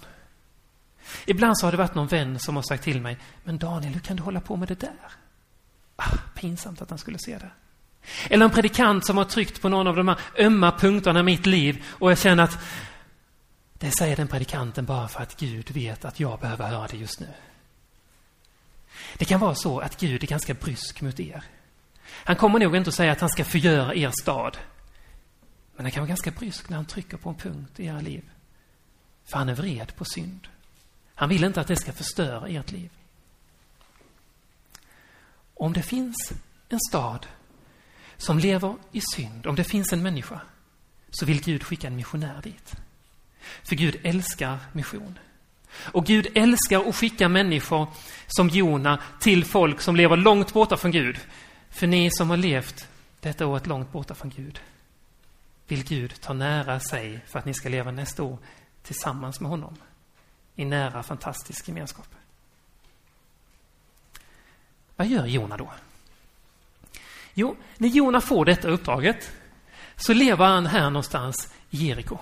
Ibland 1.26 1.58
så 1.58 1.66
har 1.66 1.72
det 1.72 1.78
varit 1.78 1.94
någon 1.94 2.06
vän 2.06 2.38
som 2.38 2.56
har 2.56 2.62
sagt 2.62 2.84
till 2.84 3.00
mig, 3.00 3.18
men 3.44 3.58
Daniel, 3.58 3.92
hur 3.92 4.00
kan 4.00 4.16
du 4.16 4.22
hålla 4.22 4.40
på 4.40 4.56
med 4.56 4.68
det 4.68 4.80
där? 4.80 5.12
Ah, 5.96 6.18
pinsamt 6.34 6.82
att 6.82 6.90
han 6.90 6.98
skulle 6.98 7.18
se 7.18 7.38
det. 7.38 7.50
Eller 8.30 8.44
en 8.44 8.50
predikant 8.50 9.06
som 9.06 9.16
har 9.16 9.24
tryckt 9.24 9.62
på 9.62 9.68
någon 9.68 9.86
av 9.86 9.96
de 9.96 10.08
här 10.08 10.18
ömma 10.38 10.72
punkterna 10.72 11.20
i 11.20 11.22
mitt 11.22 11.46
liv 11.46 11.84
och 11.88 12.10
jag 12.10 12.18
känner 12.18 12.42
att 12.42 12.58
det 13.78 13.90
säger 13.90 14.16
den 14.16 14.28
predikanten 14.28 14.84
bara 14.84 15.08
för 15.08 15.22
att 15.22 15.36
Gud 15.36 15.70
vet 15.70 16.04
att 16.04 16.20
jag 16.20 16.40
behöver 16.40 16.68
höra 16.68 16.86
det 16.86 16.96
just 16.96 17.20
nu. 17.20 17.28
Det 19.16 19.24
kan 19.24 19.40
vara 19.40 19.54
så 19.54 19.78
att 19.80 20.00
Gud 20.00 20.22
är 20.22 20.26
ganska 20.26 20.54
brysk 20.54 21.00
mot 21.00 21.20
er. 21.20 21.44
Han 22.08 22.36
kommer 22.36 22.58
nog 22.58 22.76
inte 22.76 22.88
att 22.88 22.94
säga 22.94 23.12
att 23.12 23.20
han 23.20 23.30
ska 23.30 23.44
förgöra 23.44 23.94
er 23.94 24.12
stad. 24.22 24.58
Men 25.76 25.84
han 25.84 25.92
kan 25.92 26.00
vara 26.00 26.08
ganska 26.08 26.30
brysk 26.30 26.68
när 26.68 26.76
han 26.76 26.86
trycker 26.86 27.16
på 27.16 27.28
en 27.28 27.34
punkt 27.34 27.80
i 27.80 27.86
era 27.86 28.00
liv. 28.00 28.30
För 29.24 29.38
han 29.38 29.48
är 29.48 29.54
vred 29.54 29.96
på 29.96 30.04
synd. 30.04 30.48
Han 31.14 31.28
vill 31.28 31.44
inte 31.44 31.60
att 31.60 31.66
det 31.66 31.76
ska 31.76 31.92
förstöra 31.92 32.48
ert 32.48 32.70
liv. 32.70 32.90
Om 35.54 35.72
det 35.72 35.82
finns 35.82 36.32
en 36.68 36.80
stad 36.88 37.26
som 38.18 38.38
lever 38.38 38.74
i 38.92 39.00
synd, 39.14 39.46
om 39.46 39.56
det 39.56 39.64
finns 39.64 39.92
en 39.92 40.02
människa, 40.02 40.40
så 41.10 41.26
vill 41.26 41.42
Gud 41.42 41.64
skicka 41.64 41.86
en 41.86 41.96
missionär 41.96 42.40
dit. 42.42 42.74
För 43.62 43.76
Gud 43.76 43.96
älskar 44.02 44.58
mission. 44.72 45.18
Och 45.76 46.06
Gud 46.06 46.26
älskar 46.34 46.88
att 46.88 46.96
skicka 46.96 47.28
människor 47.28 47.88
som 48.26 48.48
Jona 48.48 48.98
till 49.20 49.44
folk 49.44 49.80
som 49.80 49.96
lever 49.96 50.16
långt 50.16 50.52
borta 50.52 50.76
från 50.76 50.90
Gud. 50.90 51.18
För 51.70 51.86
ni 51.86 52.10
som 52.10 52.30
har 52.30 52.36
levt 52.36 52.88
detta 53.20 53.46
året 53.46 53.66
långt 53.66 53.92
borta 53.92 54.14
från 54.14 54.30
Gud 54.30 54.60
vill 55.66 55.84
Gud 55.84 56.20
ta 56.20 56.32
nära 56.32 56.80
sig 56.80 57.20
för 57.26 57.38
att 57.38 57.44
ni 57.44 57.54
ska 57.54 57.68
leva 57.68 57.90
nästa 57.90 58.22
år 58.22 58.38
tillsammans 58.82 59.40
med 59.40 59.50
honom 59.50 59.76
i 60.54 60.64
nära 60.64 61.02
fantastisk 61.02 61.68
gemenskap. 61.68 62.08
Vad 64.96 65.06
gör 65.06 65.26
Jona 65.26 65.56
då? 65.56 65.72
Jo, 67.38 67.56
när 67.76 67.88
Jona 67.88 68.20
får 68.20 68.44
detta 68.44 68.68
uppdraget 68.68 69.32
så 69.96 70.12
lever 70.12 70.44
han 70.46 70.66
här 70.66 70.90
någonstans 70.90 71.54
i 71.70 71.76
Jeriko. 71.76 72.18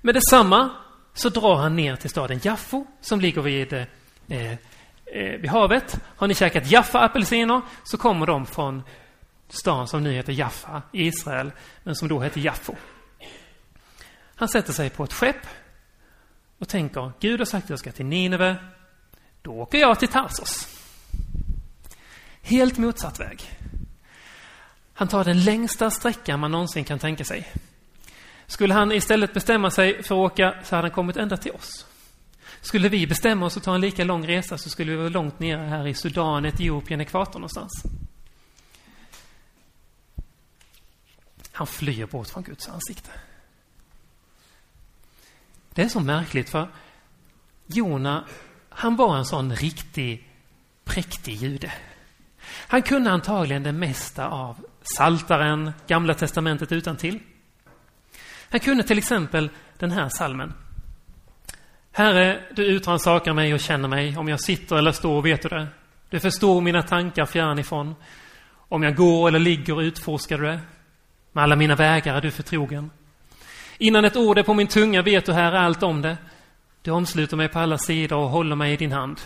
Med 0.00 0.14
detsamma 0.14 0.70
så 1.14 1.28
drar 1.28 1.56
han 1.56 1.76
ner 1.76 1.96
till 1.96 2.10
staden 2.10 2.40
Jaffo 2.42 2.86
som 3.00 3.20
ligger 3.20 3.42
vid, 3.42 3.72
eh, 3.72 4.52
eh, 5.04 5.40
vid 5.40 5.50
havet. 5.50 6.00
Har 6.16 6.26
ni 6.26 6.34
käkat 6.34 6.70
Jaffa-apelsiner 6.70 7.62
så 7.84 7.98
kommer 7.98 8.26
de 8.26 8.46
från 8.46 8.82
stan 9.48 9.88
som 9.88 10.02
nu 10.02 10.12
heter 10.12 10.32
Jaffa 10.32 10.82
i 10.92 11.06
Israel, 11.06 11.52
men 11.82 11.96
som 11.96 12.08
då 12.08 12.20
hette 12.20 12.40
Jaffo. 12.40 12.74
Han 14.34 14.48
sätter 14.48 14.72
sig 14.72 14.90
på 14.90 15.04
ett 15.04 15.12
skepp 15.12 15.46
och 16.58 16.68
tänker, 16.68 17.12
Gud 17.20 17.40
har 17.40 17.44
sagt 17.44 17.64
att 17.64 17.70
jag 17.70 17.78
ska 17.78 17.92
till 17.92 18.06
Nineve, 18.06 18.56
då 19.42 19.52
åker 19.52 19.78
jag 19.78 19.98
till 19.98 20.08
Tarsos. 20.08 20.68
Helt 22.42 22.78
motsatt 22.78 23.20
väg. 23.20 23.50
Han 25.00 25.08
tar 25.08 25.24
den 25.24 25.44
längsta 25.44 25.90
sträckan 25.90 26.40
man 26.40 26.50
någonsin 26.50 26.84
kan 26.84 26.98
tänka 26.98 27.24
sig. 27.24 27.52
Skulle 28.46 28.74
han 28.74 28.92
istället 28.92 29.34
bestämma 29.34 29.70
sig 29.70 30.02
för 30.02 30.24
att 30.24 30.32
åka 30.32 30.54
så 30.64 30.76
hade 30.76 30.88
han 30.88 30.94
kommit 30.94 31.16
ända 31.16 31.36
till 31.36 31.52
oss. 31.52 31.86
Skulle 32.60 32.88
vi 32.88 33.06
bestämma 33.06 33.46
oss 33.46 33.56
att 33.56 33.62
ta 33.62 33.74
en 33.74 33.80
lika 33.80 34.04
lång 34.04 34.26
resa 34.26 34.58
så 34.58 34.70
skulle 34.70 34.90
vi 34.90 34.96
vara 34.96 35.08
långt 35.08 35.40
nere 35.40 35.60
här 35.60 35.86
i 35.86 35.94
Sudan, 35.94 36.44
Etiopien, 36.44 37.00
ekvator 37.00 37.38
någonstans. 37.38 37.82
Han 41.52 41.66
flyr 41.66 42.06
bort 42.06 42.28
från 42.28 42.42
Guds 42.42 42.68
ansikte. 42.68 43.10
Det 45.74 45.82
är 45.82 45.88
så 45.88 46.00
märkligt 46.00 46.50
för 46.50 46.68
Jona, 47.66 48.24
han 48.68 48.96
var 48.96 49.16
en 49.16 49.26
sån 49.26 49.56
riktig 49.56 50.28
präktig 50.84 51.34
jude. 51.34 51.72
Han 52.46 52.82
kunde 52.82 53.10
antagligen 53.10 53.62
det 53.62 53.72
mesta 53.72 54.28
av 54.28 54.66
Saltaren, 54.82 55.72
Gamla 55.86 56.14
testamentet 56.14 56.72
utan 56.72 56.96
till. 56.96 57.18
Han 58.50 58.60
kunde 58.60 58.82
till 58.82 58.98
exempel 58.98 59.50
den 59.78 59.90
här 59.90 60.08
salmen. 60.08 60.52
Herre, 61.92 62.42
du 62.56 62.66
utransakar 62.66 63.32
mig 63.32 63.54
och 63.54 63.60
känner 63.60 63.88
mig. 63.88 64.16
Om 64.16 64.28
jag 64.28 64.40
sitter 64.40 64.76
eller 64.76 64.92
står 64.92 65.22
vet 65.22 65.42
du 65.42 65.48
det. 65.48 65.66
Du 66.10 66.20
förstår 66.20 66.60
mina 66.60 66.82
tankar 66.82 67.26
fjärran 67.26 67.58
ifrån. 67.58 67.94
Om 68.52 68.82
jag 68.82 68.96
går 68.96 69.28
eller 69.28 69.38
ligger 69.38 69.82
utforskar 69.82 70.38
du 70.38 70.44
det. 70.44 70.60
Med 71.32 71.44
alla 71.44 71.56
mina 71.56 71.74
vägar 71.74 72.14
är 72.14 72.20
du 72.20 72.30
förtrogen. 72.30 72.90
Innan 73.78 74.04
ett 74.04 74.16
ord 74.16 74.38
är 74.38 74.42
på 74.42 74.54
min 74.54 74.66
tunga 74.66 75.02
vet 75.02 75.26
du 75.26 75.32
här 75.32 75.52
allt 75.52 75.82
om 75.82 76.02
det. 76.02 76.16
Du 76.82 76.90
omsluter 76.90 77.36
mig 77.36 77.48
på 77.48 77.58
alla 77.58 77.78
sidor 77.78 78.18
och 78.18 78.28
håller 78.28 78.56
mig 78.56 78.72
i 78.72 78.76
din 78.76 78.92
hand. 78.92 79.20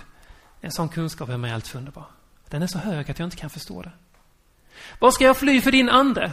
En 0.61 0.73
sån 0.73 0.89
kunskap 0.89 1.29
är 1.29 1.37
mig 1.37 1.53
alltför 1.53 1.79
underbar. 1.79 2.07
Den 2.49 2.63
är 2.63 2.67
så 2.67 2.79
hög 2.79 3.11
att 3.11 3.19
jag 3.19 3.27
inte 3.27 3.37
kan 3.37 3.51
förstå 3.51 3.83
det. 3.83 3.93
Var 4.99 5.11
ska 5.11 5.25
jag 5.25 5.37
fly 5.37 5.61
för 5.61 5.73
din 5.73 5.89
ande? 5.89 6.33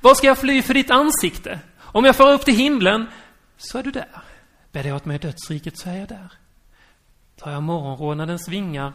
Var 0.00 0.14
ska 0.14 0.26
jag 0.26 0.38
fly 0.38 0.62
för 0.62 0.74
ditt 0.74 0.90
ansikte? 0.90 1.60
Om 1.78 2.04
jag 2.04 2.16
far 2.16 2.32
upp 2.32 2.44
till 2.44 2.56
himlen 2.56 3.06
så 3.56 3.78
är 3.78 3.82
du 3.82 3.90
där. 3.90 4.22
Bär 4.72 4.84
jag 4.84 4.96
åt 4.96 5.04
mig 5.04 5.18
dödsriket 5.18 5.78
så 5.78 5.88
är 5.88 5.98
jag 5.98 6.08
där. 6.08 6.32
Tar 7.36 7.50
jag 7.50 7.62
morgonrånadens 7.62 8.48
vingar 8.48 8.92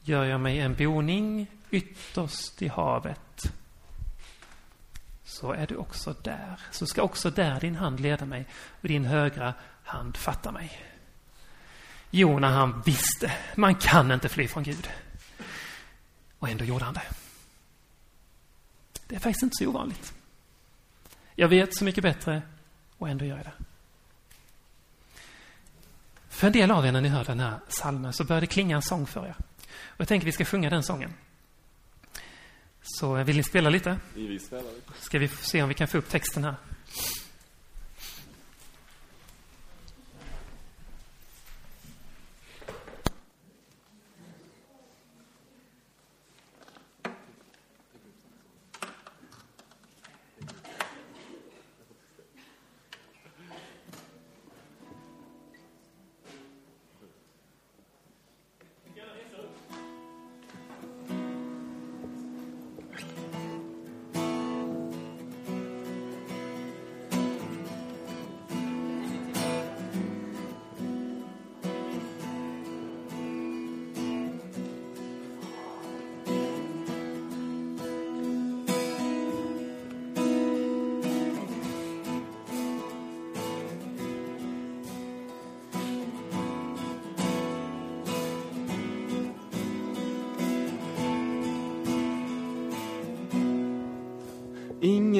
gör 0.00 0.24
jag 0.24 0.40
mig 0.40 0.58
en 0.58 0.74
boning 0.74 1.46
ytterst 1.70 2.62
i 2.62 2.68
havet 2.68 3.52
så 5.24 5.52
är 5.52 5.66
du 5.66 5.76
också 5.76 6.14
där. 6.22 6.60
Så 6.70 6.86
ska 6.86 7.02
också 7.02 7.30
där 7.30 7.60
din 7.60 7.76
hand 7.76 8.00
leda 8.00 8.24
mig 8.24 8.46
och 8.80 8.88
din 8.88 9.04
högra 9.04 9.54
hand 9.84 10.16
fatta 10.16 10.52
mig. 10.52 10.82
Jona 12.10 12.48
han 12.48 12.82
visste, 12.86 13.32
man 13.54 13.74
kan 13.74 14.12
inte 14.12 14.28
fly 14.28 14.48
från 14.48 14.62
Gud. 14.62 14.88
Och 16.38 16.48
ändå 16.48 16.64
gjorde 16.64 16.84
han 16.84 16.94
det. 16.94 17.21
Det 19.12 19.16
är 19.16 19.20
faktiskt 19.20 19.42
inte 19.42 19.56
så 19.56 19.66
ovanligt. 19.66 20.14
Jag 21.34 21.48
vet 21.48 21.76
så 21.76 21.84
mycket 21.84 22.02
bättre 22.02 22.42
och 22.98 23.08
ändå 23.08 23.24
gör 23.24 23.36
jag 23.36 23.44
det. 23.44 23.52
För 26.28 26.46
en 26.46 26.52
del 26.52 26.70
av 26.70 26.86
er 26.86 26.92
när 26.92 27.00
ni 27.00 27.08
hör 27.08 27.24
den 27.24 27.40
här 27.40 27.58
salmen 27.68 28.12
så 28.12 28.24
börjar 28.24 28.40
det 28.40 28.46
klinga 28.46 28.76
en 28.76 28.82
sång 28.82 29.06
för 29.06 29.26
er. 29.26 29.34
Och 29.84 30.00
jag 30.00 30.08
tänker 30.08 30.26
vi 30.26 30.32
ska 30.32 30.44
sjunga 30.44 30.70
den 30.70 30.82
sången. 30.82 31.14
Så 32.82 33.14
vill 33.24 33.36
ni 33.36 33.42
spela 33.42 33.70
lite? 33.70 33.98
Vi 34.14 34.26
vill 34.26 34.40
spela 34.40 34.62
lite. 34.62 34.92
Ska 35.00 35.18
vi 35.18 35.28
se 35.28 35.62
om 35.62 35.68
vi 35.68 35.74
kan 35.74 35.88
få 35.88 35.98
upp 35.98 36.08
texten 36.08 36.44
här. 36.44 36.54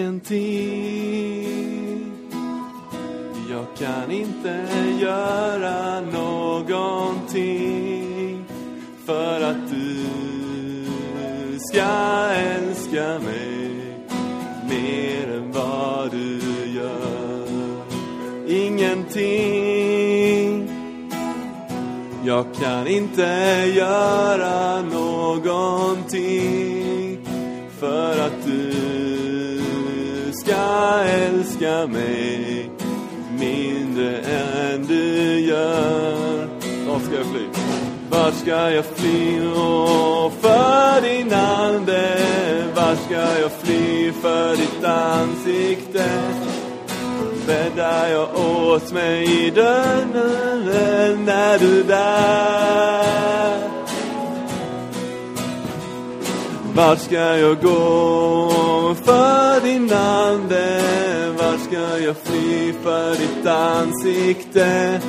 Ingenting. 0.02 1.52
Jag 3.50 3.66
kan 3.78 4.10
inte 4.10 4.66
göra 5.00 6.00
någonting 6.00 7.34
för 9.06 9.40
att 9.40 9.70
du 9.70 10.06
ska 11.58 11.82
älska 12.34 13.18
mig 13.18 13.70
mer 14.68 15.32
än 15.36 15.52
vad 15.52 16.10
du 16.10 16.40
gör. 16.74 17.46
Ingenting. 18.48 19.62
Jag 22.24 22.46
kan 22.60 22.86
inte 22.86 23.22
göra 23.76 24.81
mig 31.86 32.70
mindre 33.38 34.18
än 34.18 34.86
du 34.86 35.40
gör. 35.40 36.48
Vart 36.88 37.02
ska 37.02 37.14
jag 37.14 37.26
fly? 37.26 37.46
Vart 38.10 38.34
ska 38.34 38.70
jag 38.70 38.84
fly 38.84 39.40
och 39.46 40.32
för 40.40 41.00
din 41.00 41.32
ande? 41.32 42.18
Vart 42.74 42.98
ska 43.06 43.40
jag 43.40 43.52
fly 43.52 44.12
för 44.12 44.56
ditt 44.56 44.84
ansikte? 44.84 46.04
Bäddar 47.46 48.08
jag 48.08 48.28
åt 48.36 48.92
mig 48.92 49.46
i 49.46 49.50
dörren 49.50 51.24
när 51.24 51.58
du 51.58 51.82
där? 51.82 53.32
Vart 56.74 56.98
ska 56.98 57.36
jag 57.36 57.62
gå 57.62 58.94
för 59.04 59.60
din 59.60 59.92
ande? 59.92 61.11
Ska 61.72 61.98
jag 61.98 62.16
fly 62.16 62.72
för 62.72 63.10
ditt 63.10 63.46
ansikte? 63.46 65.00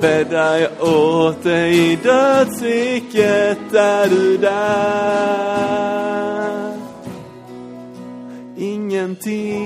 Bäddar 0.00 0.56
jag 0.56 0.70
åt 0.80 1.42
dig 1.42 1.92
i 1.92 1.96
dödsriket, 1.96 3.74
är 3.74 4.08
du 4.08 4.36
där? 4.36 5.30
Ingenting 8.56 9.58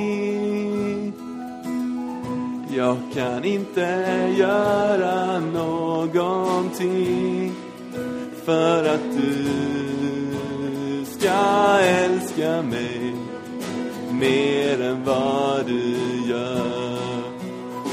jag 2.77 2.97
kan 3.15 3.45
inte 3.45 4.09
göra 4.39 5.39
någonting 5.39 6.83
för 8.45 8.85
att 8.85 9.17
du 9.17 9.47
ska 11.05 11.79
älska 11.81 12.63
mig 12.63 13.04
mer 14.21 14.83
än 14.83 15.05
vad 15.05 15.67
du 15.67 15.97
gör. 16.29 17.23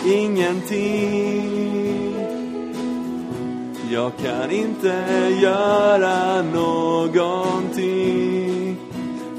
Ingenting. 0.05 1.71
Jag 3.91 4.11
kan 4.23 4.51
inte 4.51 5.05
göra 5.41 6.41
någonting 6.41 7.81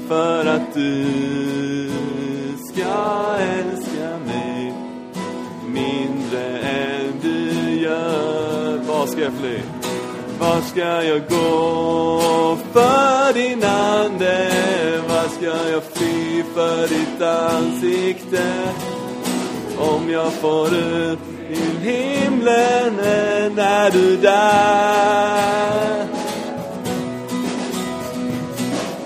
för 0.07 0.45
att 0.45 0.73
du 0.73 1.05
ska 2.73 3.35
älska 3.39 4.17
mig 4.25 4.73
mindre 5.67 6.59
än 6.59 7.13
du 7.21 7.51
gör. 7.81 8.77
Var 8.77 9.05
ska 9.07 9.21
jag 9.21 9.33
fly? 9.33 9.59
Var 10.39 10.61
ska 10.61 11.03
jag 11.03 11.21
gå 11.29 12.57
för 12.73 13.33
din 13.33 13.63
ande? 13.63 14.51
Var 15.07 15.27
ska 15.27 15.69
jag 15.69 15.83
fly 15.83 16.12
för 16.41 16.87
ditt 16.87 17.21
ansikte? 17.21 18.73
Om 19.77 20.09
jag 20.09 20.33
får 20.33 20.65
upp 20.65 21.19
till 21.47 21.77
himlen, 21.81 22.99
eh, 22.99 23.65
är 23.65 23.91
du 23.91 24.17
där? 24.17 26.07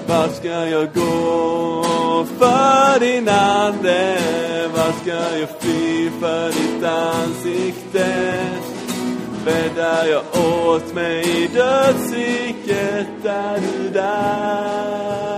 Vart 0.08 0.36
ska 0.36 0.68
jag 0.68 0.94
gå 0.94 1.84
för 2.40 3.00
din 3.00 3.30
ande? 3.30 4.18
Vart 4.76 5.02
ska 5.02 5.38
jag 5.40 5.50
fly 5.60 6.10
för 6.20 6.48
ditt 6.48 6.84
ansikte? 6.84 8.34
Bäddar 9.46 10.06
jag 10.06 10.24
åt 10.66 10.94
mig 10.94 11.44
i 11.44 11.48
dödsriket, 11.48 13.26
är 13.26 13.60
du 13.60 13.90
där? 13.90 15.37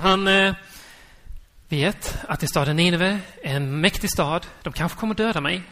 Han 0.00 0.28
eh, 0.28 0.54
vet 1.68 2.18
att 2.28 2.42
i 2.42 2.46
staden 2.46 2.76
Nineve, 2.76 3.18
en 3.42 3.80
mäktig 3.80 4.10
stad, 4.10 4.46
de 4.62 4.72
kanske 4.72 4.98
kommer 4.98 5.14
döda 5.14 5.40
mig. 5.40 5.62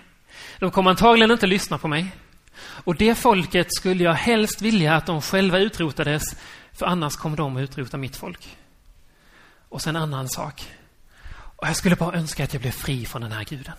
De 0.59 0.71
kommer 0.71 0.91
antagligen 0.91 1.31
inte 1.31 1.47
lyssna 1.47 1.79
på 1.79 1.89
mig. 1.89 2.07
Och 2.57 2.97
det 2.97 3.15
folket 3.15 3.67
skulle 3.71 4.05
jag 4.05 4.15
helst 4.15 4.63
vilja 4.63 4.95
att 4.95 5.07
de 5.07 5.23
själva 5.23 5.59
utrotades, 5.59 6.23
för 6.73 6.87
annars 6.87 7.17
kommer 7.17 7.37
de 7.37 7.57
att 7.57 7.63
utrota 7.63 7.97
mitt 7.97 8.17
folk. 8.17 8.57
Och 9.69 9.83
sen 9.83 9.97
en 9.97 10.03
annan 10.03 10.29
sak. 10.29 10.69
Och 11.33 11.67
jag 11.67 11.77
skulle 11.77 11.97
bara 11.97 12.17
önska 12.17 12.45
att 12.45 12.53
jag 12.53 12.63
blev 12.63 12.73
fri 12.73 13.07
från 13.07 13.23
den 13.23 13.33
här 13.33 13.45
guden. 13.45 13.75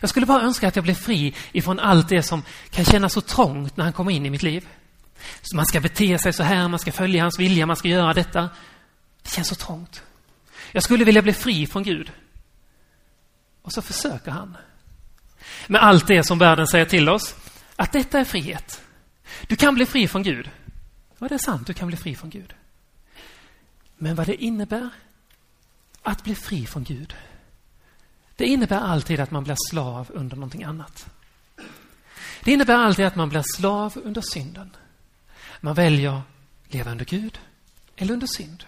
Jag 0.00 0.10
skulle 0.10 0.26
bara 0.26 0.42
önska 0.42 0.68
att 0.68 0.76
jag 0.76 0.82
blev 0.82 0.94
fri 0.94 1.34
ifrån 1.52 1.78
allt 1.78 2.08
det 2.08 2.22
som 2.22 2.42
kan 2.70 2.84
kännas 2.84 3.12
så 3.12 3.20
trångt 3.20 3.76
när 3.76 3.84
han 3.84 3.92
kommer 3.92 4.10
in 4.10 4.26
i 4.26 4.30
mitt 4.30 4.42
liv. 4.42 4.68
Så 5.42 5.56
man 5.56 5.66
ska 5.66 5.80
bete 5.80 6.18
sig 6.18 6.32
så 6.32 6.42
här, 6.42 6.68
man 6.68 6.78
ska 6.78 6.92
följa 6.92 7.22
hans 7.22 7.38
vilja, 7.38 7.66
man 7.66 7.76
ska 7.76 7.88
göra 7.88 8.14
detta. 8.14 8.48
Det 9.28 9.34
känns 9.34 9.48
så 9.48 9.54
trångt. 9.54 10.02
Jag 10.72 10.82
skulle 10.82 11.04
vilja 11.04 11.22
bli 11.22 11.32
fri 11.32 11.66
från 11.66 11.82
Gud. 11.82 12.12
Och 13.62 13.72
så 13.72 13.82
försöker 13.82 14.30
han. 14.30 14.56
Med 15.66 15.82
allt 15.82 16.06
det 16.06 16.24
som 16.24 16.38
världen 16.38 16.66
säger 16.66 16.84
till 16.84 17.08
oss, 17.08 17.34
att 17.76 17.92
detta 17.92 18.20
är 18.20 18.24
frihet. 18.24 18.82
Du 19.46 19.56
kan 19.56 19.74
bli 19.74 19.86
fri 19.86 20.08
från 20.08 20.22
Gud. 20.22 20.50
Ja, 21.18 21.28
det 21.28 21.34
är 21.34 21.38
sant, 21.38 21.66
du 21.66 21.74
kan 21.74 21.88
bli 21.88 21.96
fri 21.96 22.14
från 22.14 22.30
Gud. 22.30 22.54
Men 23.96 24.14
vad 24.14 24.26
det 24.26 24.42
innebär 24.44 24.90
att 26.02 26.24
bli 26.24 26.34
fri 26.34 26.66
från 26.66 26.84
Gud, 26.84 27.16
det 28.36 28.46
innebär 28.46 28.80
alltid 28.80 29.20
att 29.20 29.30
man 29.30 29.44
blir 29.44 29.56
slav 29.70 30.10
under 30.14 30.36
någonting 30.36 30.64
annat. 30.64 31.06
Det 32.44 32.52
innebär 32.52 32.74
alltid 32.74 33.06
att 33.06 33.16
man 33.16 33.28
blir 33.28 33.44
slav 33.56 34.00
under 34.04 34.22
synden. 34.32 34.76
Man 35.60 35.74
väljer 35.74 36.22
leva 36.68 36.90
under 36.90 37.04
Gud 37.04 37.38
eller 37.96 38.14
under 38.14 38.26
synd. 38.26 38.64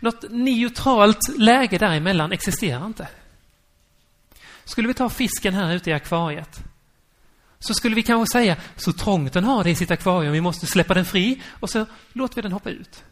Något 0.00 0.30
neutralt 0.30 1.38
läge 1.38 1.78
däremellan 1.78 2.32
existerar 2.32 2.86
inte. 2.86 3.08
Skulle 4.64 4.88
vi 4.88 4.94
ta 4.94 5.08
fisken 5.08 5.54
här 5.54 5.74
ute 5.74 5.90
i 5.90 5.92
akvariet 5.92 6.64
så 7.60 7.74
skulle 7.74 7.94
vi 7.94 8.02
kanske 8.02 8.32
säga 8.32 8.56
så 8.76 8.92
trångt 8.92 9.32
den 9.32 9.44
har 9.44 9.64
det 9.64 9.70
i 9.70 9.74
sitt 9.74 9.90
akvarium, 9.90 10.32
vi 10.32 10.40
måste 10.40 10.66
släppa 10.66 10.94
den 10.94 11.04
fri 11.04 11.42
och 11.60 11.70
så 11.70 11.86
låter 12.12 12.36
vi 12.36 12.42
den 12.42 12.52
hoppa 12.52 12.70
ut. 12.70 13.04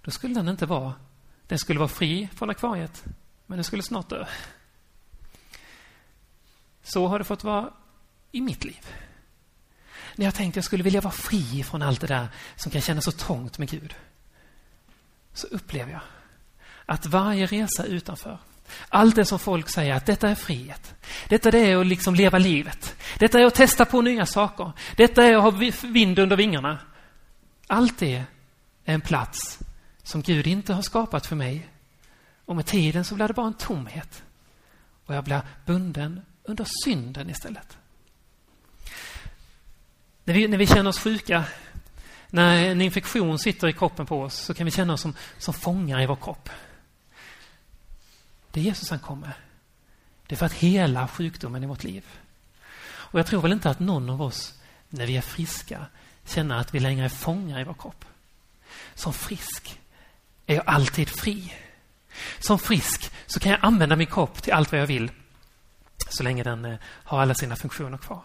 Då 0.00 0.10
skulle 0.10 0.34
den 0.34 0.48
inte 0.48 0.66
vara, 0.66 0.94
den 1.46 1.58
skulle 1.58 1.78
vara 1.78 1.88
fri 1.88 2.28
från 2.34 2.50
akvariet, 2.50 3.04
men 3.46 3.56
den 3.56 3.64
skulle 3.64 3.82
snart 3.82 4.10
dö. 4.10 4.26
Så 6.82 7.06
har 7.06 7.18
det 7.18 7.24
fått 7.24 7.44
vara 7.44 7.72
i 8.32 8.40
mitt 8.40 8.64
liv. 8.64 8.86
När 10.16 10.24
jag 10.24 10.34
tänkte 10.34 10.58
jag 10.58 10.64
skulle 10.64 10.84
vilja 10.84 11.00
vara 11.00 11.14
fri 11.14 11.62
från 11.62 11.82
allt 11.82 12.00
det 12.00 12.06
där 12.06 12.28
som 12.56 12.72
kan 12.72 12.80
kännas 12.80 13.04
så 13.04 13.12
trångt 13.12 13.58
med 13.58 13.70
Gud 13.70 13.94
så 15.34 15.46
upplever 15.46 15.92
jag 15.92 16.00
att 16.86 17.06
varje 17.06 17.46
resa 17.46 17.84
utanför, 17.84 18.38
allt 18.88 19.16
det 19.16 19.24
som 19.24 19.38
folk 19.38 19.68
säger 19.68 19.94
att 19.94 20.06
detta 20.06 20.28
är 20.28 20.34
frihet, 20.34 20.94
detta 21.28 21.48
är 21.48 21.76
att 21.76 21.86
liksom 21.86 22.14
leva 22.14 22.38
livet, 22.38 22.94
detta 23.18 23.40
är 23.40 23.44
att 23.44 23.54
testa 23.54 23.84
på 23.84 24.02
nya 24.02 24.26
saker, 24.26 24.72
detta 24.96 25.24
är 25.24 25.36
att 25.36 25.42
ha 25.42 25.70
vind 25.82 26.18
under 26.18 26.36
vingarna. 26.36 26.78
Allt 27.66 27.98
det 27.98 28.24
är 28.84 28.94
en 28.94 29.00
plats 29.00 29.58
som 30.02 30.22
Gud 30.22 30.46
inte 30.46 30.72
har 30.72 30.82
skapat 30.82 31.26
för 31.26 31.36
mig. 31.36 31.68
Och 32.44 32.56
med 32.56 32.66
tiden 32.66 33.04
så 33.04 33.14
blir 33.14 33.28
det 33.28 33.34
bara 33.34 33.46
en 33.46 33.54
tomhet. 33.54 34.22
Och 35.06 35.14
jag 35.14 35.24
blir 35.24 35.40
bunden 35.66 36.20
under 36.42 36.66
synden 36.84 37.30
istället. 37.30 37.76
När 40.24 40.34
vi, 40.34 40.48
när 40.48 40.58
vi 40.58 40.66
känner 40.66 40.90
oss 40.90 40.98
sjuka 40.98 41.44
när 42.34 42.70
en 42.70 42.80
infektion 42.80 43.38
sitter 43.38 43.68
i 43.68 43.72
kroppen 43.72 44.06
på 44.06 44.22
oss 44.22 44.34
så 44.34 44.54
kan 44.54 44.64
vi 44.64 44.70
känna 44.70 44.92
oss 44.92 45.00
som, 45.00 45.14
som 45.38 45.54
fångar 45.54 46.00
i 46.00 46.06
vår 46.06 46.16
kropp. 46.16 46.50
Det 48.50 48.60
är 48.60 48.64
Jesus 48.64 48.90
han 48.90 48.98
kommer. 48.98 49.32
Det 50.26 50.34
är 50.34 50.36
för 50.36 50.46
att 50.46 50.52
hela 50.52 51.08
sjukdomen 51.08 51.62
i 51.62 51.66
vårt 51.66 51.84
liv. 51.84 52.04
Och 52.84 53.18
jag 53.18 53.26
tror 53.26 53.42
väl 53.42 53.52
inte 53.52 53.70
att 53.70 53.80
någon 53.80 54.10
av 54.10 54.22
oss, 54.22 54.54
när 54.88 55.06
vi 55.06 55.16
är 55.16 55.20
friska, 55.20 55.86
känner 56.24 56.58
att 56.58 56.74
vi 56.74 56.80
längre 56.80 57.04
är 57.04 57.08
fångar 57.08 57.60
i 57.60 57.64
vår 57.64 57.74
kropp. 57.74 58.04
Som 58.94 59.12
frisk 59.12 59.80
är 60.46 60.54
jag 60.54 60.64
alltid 60.66 61.08
fri. 61.08 61.54
Som 62.38 62.58
frisk 62.58 63.12
så 63.26 63.40
kan 63.40 63.52
jag 63.52 63.60
använda 63.62 63.96
min 63.96 64.06
kropp 64.06 64.42
till 64.42 64.52
allt 64.52 64.72
vad 64.72 64.80
jag 64.80 64.86
vill 64.86 65.10
så 66.08 66.22
länge 66.22 66.42
den 66.42 66.64
eh, 66.64 66.78
har 66.84 67.22
alla 67.22 67.34
sina 67.34 67.56
funktioner 67.56 67.98
kvar. 67.98 68.22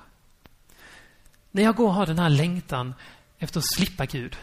När 1.51 1.63
jag 1.63 1.75
går 1.75 1.87
och 1.87 1.93
har 1.93 2.05
den 2.05 2.19
här 2.19 2.29
längtan 2.29 2.93
efter 3.39 3.59
att 3.59 3.75
slippa 3.75 4.05
Gud, 4.05 4.37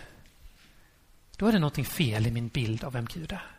då 1.37 1.47
är 1.47 1.53
det 1.53 1.59
någonting 1.59 1.85
fel 1.85 2.27
i 2.27 2.31
min 2.31 2.49
bild 2.49 2.85
av 2.85 2.93
vem 2.93 3.07
Gud 3.07 3.33
är. 3.33 3.51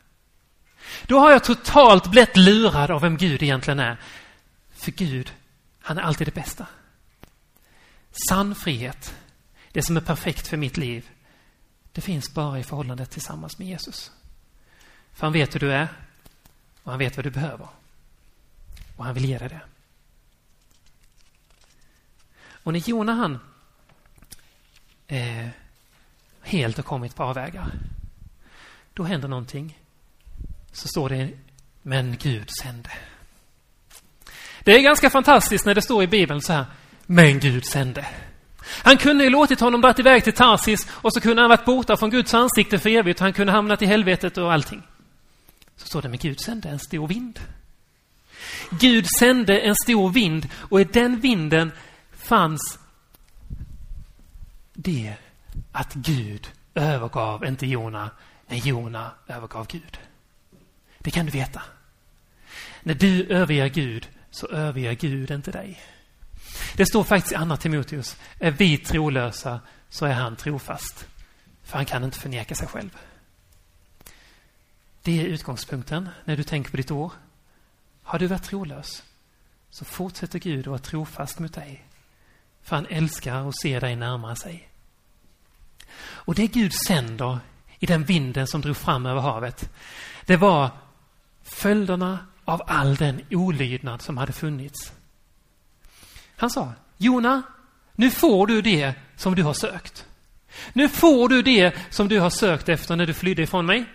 Då 1.07 1.19
har 1.19 1.31
jag 1.31 1.43
totalt 1.43 2.11
blivit 2.11 2.37
lurad 2.37 2.91
av 2.91 3.01
vem 3.01 3.17
Gud 3.17 3.43
egentligen 3.43 3.79
är. 3.79 3.97
För 4.69 4.91
Gud, 4.91 5.33
han 5.79 5.97
är 5.97 6.01
alltid 6.01 6.27
det 6.27 6.35
bästa. 6.35 6.67
Sann 8.29 8.55
frihet, 8.55 9.15
det 9.71 9.81
som 9.81 9.97
är 9.97 10.01
perfekt 10.01 10.47
för 10.47 10.57
mitt 10.57 10.77
liv, 10.77 11.09
det 11.91 12.01
finns 12.01 12.33
bara 12.33 12.59
i 12.59 12.63
förhållandet 12.63 13.11
tillsammans 13.11 13.57
med 13.57 13.67
Jesus. 13.67 14.11
För 15.13 15.27
han 15.27 15.33
vet 15.33 15.55
hur 15.55 15.59
du 15.59 15.73
är 15.73 15.87
och 16.83 16.91
han 16.91 16.99
vet 16.99 17.15
vad 17.15 17.25
du 17.25 17.29
behöver. 17.29 17.67
Och 18.95 19.05
han 19.05 19.13
vill 19.13 19.25
ge 19.25 19.37
dig 19.37 19.49
det. 19.49 19.61
Och 22.63 22.73
när 22.73 22.89
Jona 22.89 23.13
han 23.13 23.39
eh, 25.07 25.47
helt 26.41 26.79
och 26.79 26.85
kommit 26.85 27.15
på 27.15 27.23
avvägar. 27.23 27.71
Då 28.93 29.03
händer 29.03 29.27
någonting. 29.27 29.79
Så 30.71 30.87
står 30.87 31.09
det, 31.09 31.29
men 31.81 32.17
Gud 32.19 32.49
sände. 32.61 32.89
Det 34.63 34.75
är 34.75 34.81
ganska 34.81 35.09
fantastiskt 35.09 35.65
när 35.65 35.75
det 35.75 35.81
står 35.81 36.03
i 36.03 36.07
Bibeln 36.07 36.41
så 36.41 36.53
här, 36.53 36.65
men 37.05 37.39
Gud 37.39 37.65
sände. 37.65 38.05
Han 38.83 38.97
kunde 38.97 39.23
ju 39.23 39.29
låtit 39.29 39.59
honom 39.59 39.81
dra 39.81 39.93
iväg 39.97 40.23
till 40.23 40.33
Tarsis 40.33 40.87
och 40.91 41.13
så 41.13 41.21
kunde 41.21 41.41
han 41.41 41.49
varit 41.49 41.65
borta 41.65 41.97
från 41.97 42.09
Guds 42.09 42.33
ansikte 42.33 42.79
för 42.79 42.89
evigt 42.89 43.19
och 43.19 43.23
han 43.23 43.33
kunde 43.33 43.53
hamnat 43.53 43.81
i 43.81 43.85
helvetet 43.85 44.37
och 44.37 44.53
allting. 44.53 44.81
Så 45.77 45.87
står 45.87 46.01
det, 46.01 46.09
men 46.09 46.19
Gud 46.19 46.39
sände 46.39 46.69
en 46.69 46.79
stor 46.79 47.07
vind. 47.07 47.39
Gud 48.69 49.05
sände 49.19 49.59
en 49.59 49.75
stor 49.75 50.09
vind 50.09 50.49
och 50.55 50.81
i 50.81 50.83
den 50.83 51.19
vinden 51.19 51.71
fanns 52.17 52.79
det 54.77 55.15
att 55.71 55.93
Gud 55.93 56.51
övergav 56.75 57.45
inte 57.45 57.67
Jona, 57.67 58.09
men 58.47 58.57
Jona 58.57 59.11
övergav 59.27 59.67
Gud. 59.67 59.99
Det 60.99 61.11
kan 61.11 61.25
du 61.25 61.31
veta. 61.31 61.61
När 62.83 62.93
du 62.93 63.25
överger 63.27 63.67
Gud 63.67 64.09
så 64.31 64.47
överger 64.47 64.93
Gud 64.93 65.31
inte 65.31 65.51
dig. 65.51 65.81
Det 66.75 66.85
står 66.85 67.03
faktiskt 67.03 67.31
i 67.31 67.35
Andra 67.35 67.57
Timoteus, 67.57 68.17
är 68.39 68.51
vi 68.51 68.77
trolösa 68.77 69.59
så 69.89 70.05
är 70.05 70.13
han 70.13 70.35
trofast. 70.35 71.07
För 71.63 71.77
han 71.77 71.85
kan 71.85 72.03
inte 72.03 72.19
förneka 72.19 72.55
sig 72.55 72.67
själv. 72.67 72.97
Det 75.01 75.21
är 75.21 75.25
utgångspunkten 75.25 76.09
när 76.25 76.37
du 76.37 76.43
tänker 76.43 76.71
på 76.71 76.77
ditt 76.77 76.91
år. 76.91 77.11
Har 78.03 78.19
du 78.19 78.27
varit 78.27 78.43
trolös 78.43 79.03
så 79.69 79.85
fortsätter 79.85 80.39
Gud 80.39 80.59
att 80.59 80.67
vara 80.67 80.79
trofast 80.79 81.39
mot 81.39 81.53
dig. 81.53 81.83
För 82.61 82.75
han 82.75 82.85
älskar 82.85 83.41
och 83.41 83.55
ser 83.55 83.81
dig 83.81 83.95
närma 83.95 84.35
sig. 84.35 84.66
Och 86.27 86.35
det 86.35 86.47
Gud 86.47 86.73
sänder 86.87 87.39
i 87.79 87.85
den 87.85 88.03
vinden 88.03 88.47
som 88.47 88.61
drog 88.61 88.77
fram 88.77 89.05
över 89.05 89.21
havet, 89.21 89.69
det 90.25 90.37
var 90.37 90.69
följderna 91.43 92.19
av 92.45 92.61
all 92.67 92.95
den 92.95 93.21
olydnad 93.31 94.01
som 94.01 94.17
hade 94.17 94.33
funnits. 94.33 94.93
Han 96.35 96.49
sa, 96.49 96.73
Jona, 96.97 97.41
nu 97.95 98.11
får 98.11 98.47
du 98.47 98.61
det 98.61 98.93
som 99.15 99.35
du 99.35 99.43
har 99.43 99.53
sökt. 99.53 100.05
Nu 100.73 100.89
får 100.89 101.29
du 101.29 101.41
det 101.41 101.75
som 101.89 102.07
du 102.07 102.19
har 102.19 102.29
sökt 102.29 102.69
efter 102.69 102.95
när 102.95 103.05
du 103.05 103.13
flydde 103.13 103.41
ifrån 103.41 103.65
mig. 103.65 103.85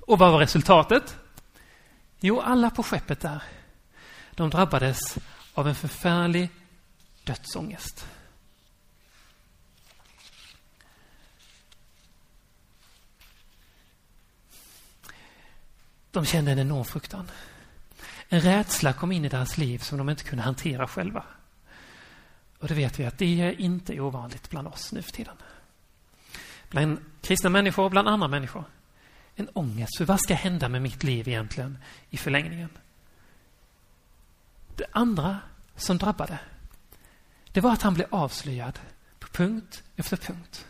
Och 0.00 0.18
vad 0.18 0.32
var 0.32 0.38
resultatet? 0.38 1.16
Jo, 2.20 2.40
alla 2.40 2.70
på 2.70 2.82
skeppet 2.82 3.20
där, 3.20 3.42
de 4.34 4.50
drabbades 4.50 4.98
av 5.54 5.68
en 5.68 5.74
förfärlig 5.74 6.48
dödsångest. 7.24 8.06
De 16.10 16.24
kände 16.24 16.52
en 16.52 16.58
enorm 16.58 16.84
fruktan. 16.84 17.30
En 18.28 18.40
rädsla 18.40 18.92
kom 18.92 19.12
in 19.12 19.24
i 19.24 19.28
deras 19.28 19.58
liv 19.58 19.78
som 19.78 19.98
de 19.98 20.10
inte 20.10 20.24
kunde 20.24 20.44
hantera 20.44 20.88
själva. 20.88 21.24
Och 22.58 22.68
det 22.68 22.74
vet 22.74 23.00
vi 23.00 23.06
att 23.06 23.18
det 23.18 23.40
är 23.40 23.60
inte 23.60 24.00
ovanligt 24.00 24.50
bland 24.50 24.68
oss 24.68 24.92
nu 24.92 25.02
för 25.02 25.12
tiden. 25.12 25.36
Bland 26.68 26.98
kristna 27.20 27.50
människor 27.50 27.84
och 27.84 27.90
bland 27.90 28.08
andra 28.08 28.28
människor. 28.28 28.64
En 29.34 29.48
ångest 29.48 29.98
för 29.98 30.04
vad 30.04 30.20
ska 30.20 30.34
hända 30.34 30.68
med 30.68 30.82
mitt 30.82 31.02
liv 31.02 31.28
egentligen 31.28 31.78
i 32.10 32.16
förlängningen? 32.16 32.68
Det 34.76 34.86
andra 34.92 35.38
som 35.76 35.98
drabbade, 35.98 36.38
det 37.52 37.60
var 37.60 37.72
att 37.72 37.82
han 37.82 37.94
blev 37.94 38.06
avslöjad 38.10 38.78
på 39.18 39.28
punkt 39.28 39.82
efter 39.96 40.16
punkt. 40.16 40.66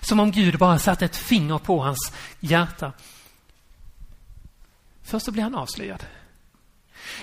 Som 0.00 0.20
om 0.20 0.30
Gud 0.30 0.58
bara 0.58 0.78
satte 0.78 1.04
ett 1.04 1.16
finger 1.16 1.58
på 1.58 1.82
hans 1.82 2.12
hjärta. 2.40 2.92
Först 5.04 5.26
så 5.26 5.32
blev 5.32 5.42
han 5.42 5.54
avslöjad. 5.54 6.06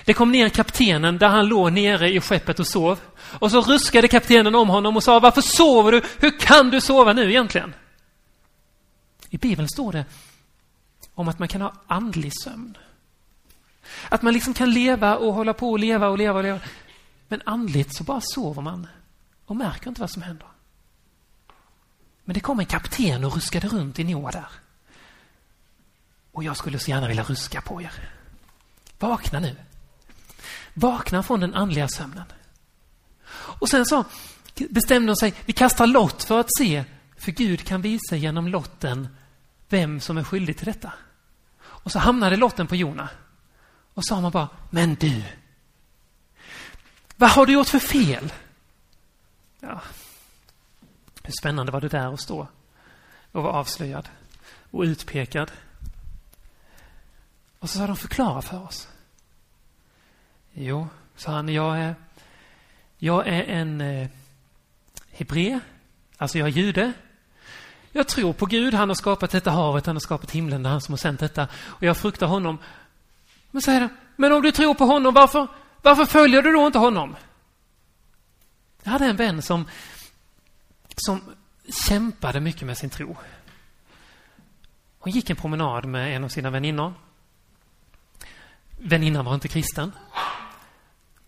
Det 0.06 0.14
kom 0.14 0.32
ner 0.32 0.50
kaptenen 0.50 1.18
där 1.18 1.28
han 1.28 1.48
låg 1.48 1.72
nere 1.72 2.10
i 2.10 2.22
skeppet 2.22 2.60
och 2.60 2.68
sov. 2.68 3.00
Och 3.16 3.52
så 3.52 3.62
ruskade 3.62 4.08
kaptenen 4.08 4.56
om 4.56 4.70
honom 4.70 4.96
och 4.96 5.04
sa, 5.04 5.20
varför 5.20 5.42
sover 5.42 5.92
du? 5.92 6.02
Hur 6.20 6.40
kan 6.40 6.70
du 6.70 6.82
sova 6.82 7.14
nu 7.14 7.30
egentligen? 7.30 7.74
I 9.30 9.38
Bibeln 9.38 9.70
står 9.70 9.92
det 9.92 10.06
om 11.14 11.28
att 11.28 11.40
man 11.40 11.48
kan 11.48 11.62
ha 11.62 11.74
andlig 11.88 12.32
sömn. 12.44 12.78
Att 14.10 14.22
man 14.22 14.34
liksom 14.34 14.54
kan 14.54 14.72
leva 14.72 15.18
och 15.18 15.34
hålla 15.34 15.54
på 15.54 15.72
och 15.72 15.80
leva 15.80 16.08
och 16.08 16.18
leva 16.18 16.38
och 16.38 16.44
leva. 16.44 16.60
Men 17.28 17.42
andligt 17.46 17.96
så 17.96 18.04
bara 18.04 18.22
sover 18.24 18.62
man 18.62 18.88
och 19.46 19.56
märker 19.56 19.88
inte 19.88 20.02
vad 20.02 20.12
som 20.12 20.22
händer. 20.22 20.48
Men 22.24 22.34
det 22.34 22.40
kom 22.40 22.60
en 22.60 22.66
kapten 22.66 23.24
och 23.24 23.34
ruskade 23.34 23.68
runt 23.68 24.00
i 24.00 24.04
Noa 24.04 24.32
där. 24.32 24.48
Och 26.32 26.44
jag 26.44 26.58
skulle 26.58 26.80
så 26.80 26.92
gärna 26.92 27.08
vilja 27.08 27.24
ruska 27.24 27.62
på 27.62 27.82
er. 27.82 27.92
Vakna 29.00 29.40
nu. 29.40 29.56
Vakna 30.74 31.24
från 31.24 31.40
den 31.40 31.54
andliga 31.54 31.88
sömnen. 31.88 32.26
Och 33.34 33.70
sen 33.70 33.86
så 33.86 34.04
bestämde 34.70 35.12
de 35.12 35.16
sig, 35.16 35.34
vi 35.46 35.54
kastar 35.54 35.88
lott 35.88 36.24
för 36.24 36.40
att 36.40 36.58
se, 36.58 36.84
för 37.18 37.32
Gud 37.32 37.64
kan 37.64 37.82
visa 37.82 38.16
genom 38.16 38.48
lotten 38.48 39.08
vem 39.70 40.00
som 40.00 40.18
är 40.18 40.24
skyldig 40.24 40.58
till 40.58 40.66
detta. 40.66 40.94
Och 41.62 41.92
så 41.92 42.00
hamnade 42.00 42.36
lotten 42.36 42.68
på 42.68 42.76
Jona. 42.76 43.10
Och 43.94 44.06
sa 44.06 44.22
man 44.22 44.32
bara, 44.32 44.50
men 44.70 44.96
du, 44.96 45.24
vad 47.16 47.30
har 47.30 47.46
du 47.46 47.54
gjort 47.54 47.68
för 47.68 47.80
fel? 47.80 48.34
Ja, 49.60 49.82
hur 51.24 51.34
spännande 51.40 51.72
var 51.72 51.82
det 51.82 51.88
där 51.88 52.14
att 52.14 52.22
stå 52.22 52.48
och 53.32 53.44
vara 53.44 53.54
avslöjad 53.54 54.10
och 54.72 54.82
utpekad. 54.82 55.52
Och 57.62 57.70
så 57.70 57.78
sa 57.78 57.88
de, 57.88 57.96
förklara 57.96 58.42
för 58.42 58.64
oss. 58.64 58.88
Jo, 60.54 60.88
sa 61.16 61.32
han, 61.32 61.50
jag 61.50 61.80
är, 61.80 61.96
jag 62.98 63.28
är 63.28 63.44
en 63.44 63.82
eh, 63.82 64.08
hebré, 65.12 65.60
alltså 66.18 66.38
jag 66.38 66.48
är 66.48 66.52
jude. 66.52 66.94
Jag 67.92 68.08
tror 68.08 68.34
på 68.34 68.46
Gud, 68.46 68.74
han 68.74 68.90
har 68.90 68.96
skapat 68.96 69.32
detta 69.32 69.52
havet, 69.52 69.86
han 69.86 69.96
har 69.96 70.00
skapat 70.00 70.32
himlen, 70.32 70.64
det 70.64 70.70
är 70.70 70.72
han 70.72 70.82
som 70.82 70.94
har 70.94 70.98
sänt 70.98 71.20
detta. 71.20 71.48
Och 71.54 71.84
jag 71.84 71.98
fruktar 71.98 72.28
honom. 72.28 72.58
Men 73.52 73.62
säger 73.62 73.82
han, 73.82 73.90
men 74.16 74.32
om 74.32 74.42
du 74.42 74.52
tror 74.52 74.74
på 74.74 74.86
honom, 74.86 75.14
varför, 75.14 75.48
varför 75.82 76.06
följer 76.06 76.42
du 76.42 76.52
då 76.52 76.66
inte 76.66 76.80
honom? 76.80 77.16
Jag 78.84 78.92
hade 78.92 79.06
en 79.06 79.16
vän 79.16 79.42
som, 79.42 79.68
som 80.96 81.22
kämpade 81.88 82.40
mycket 82.40 82.68
med 82.68 82.78
sin 82.78 82.90
tro. 82.90 83.18
Hon 85.00 85.14
gick 85.14 85.30
en 85.30 85.36
promenad 85.36 85.86
med 85.86 86.16
en 86.16 86.24
av 86.24 86.30
sina 86.30 86.50
väninnor. 86.50 86.94
Väninnan 88.84 89.26
var 89.26 89.34
inte 89.34 89.48
kristen. 89.48 89.92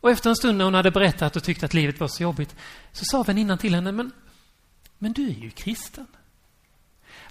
Och 0.01 0.12
efter 0.12 0.30
en 0.30 0.36
stund 0.36 0.58
när 0.58 0.66
hon 0.66 0.74
hade 0.74 0.91
berättat 0.91 1.36
och 1.36 1.43
tyckte 1.43 1.66
att 1.66 1.74
livet 1.74 1.99
var 1.99 2.08
så 2.08 2.24
jobbigt 2.24 2.56
så 2.91 3.06
sa 3.06 3.24
väninnan 3.24 3.58
till 3.58 3.76
henne, 3.76 3.91
men, 3.91 4.12
men 4.97 5.14
du 5.14 5.30
är 5.30 5.34
ju 5.34 5.49
kristen. 5.49 6.08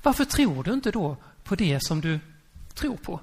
Varför 0.02 0.24
tror 0.24 0.64
du 0.64 0.72
inte 0.72 0.90
då 0.90 1.16
på 1.44 1.54
det 1.54 1.78
som 1.82 2.00
du 2.00 2.20
tror 2.74 2.96
på? 2.96 3.20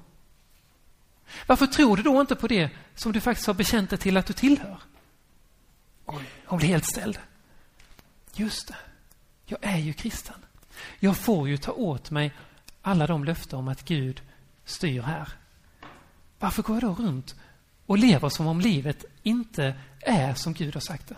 Varför 1.46 1.66
tror 1.66 1.96
du 1.96 2.02
då 2.02 2.20
inte 2.20 2.36
på 2.36 2.48
det 2.48 2.70
som 2.94 3.12
du 3.12 3.20
faktiskt 3.20 3.46
har 3.46 3.54
bekänt 3.54 3.90
dig 3.90 3.98
till 3.98 4.16
att 4.16 4.26
du 4.26 4.32
tillhör? 4.32 4.78
Oj, 6.06 6.24
hon 6.44 6.58
blev 6.58 6.70
helt 6.70 6.86
ställd. 6.86 7.18
Just 8.34 8.68
det, 8.68 8.76
jag 9.46 9.58
är 9.62 9.78
ju 9.78 9.92
kristen. 9.92 10.44
Jag 10.98 11.16
får 11.16 11.48
ju 11.48 11.56
ta 11.56 11.72
åt 11.72 12.10
mig 12.10 12.32
alla 12.82 13.06
de 13.06 13.24
löften 13.24 13.58
om 13.58 13.68
att 13.68 13.84
Gud 13.84 14.22
styr 14.64 15.02
här. 15.02 15.28
Varför 16.40 16.62
går 16.62 16.76
jag 16.76 16.82
då 16.82 17.02
runt 17.02 17.34
och 17.86 17.98
lever 17.98 18.28
som 18.28 18.46
om 18.46 18.60
livet 18.60 19.04
inte 19.22 19.74
är 20.00 20.34
som 20.34 20.54
Gud 20.54 20.74
har 20.74 20.80
sagt 20.80 21.08
det? 21.08 21.16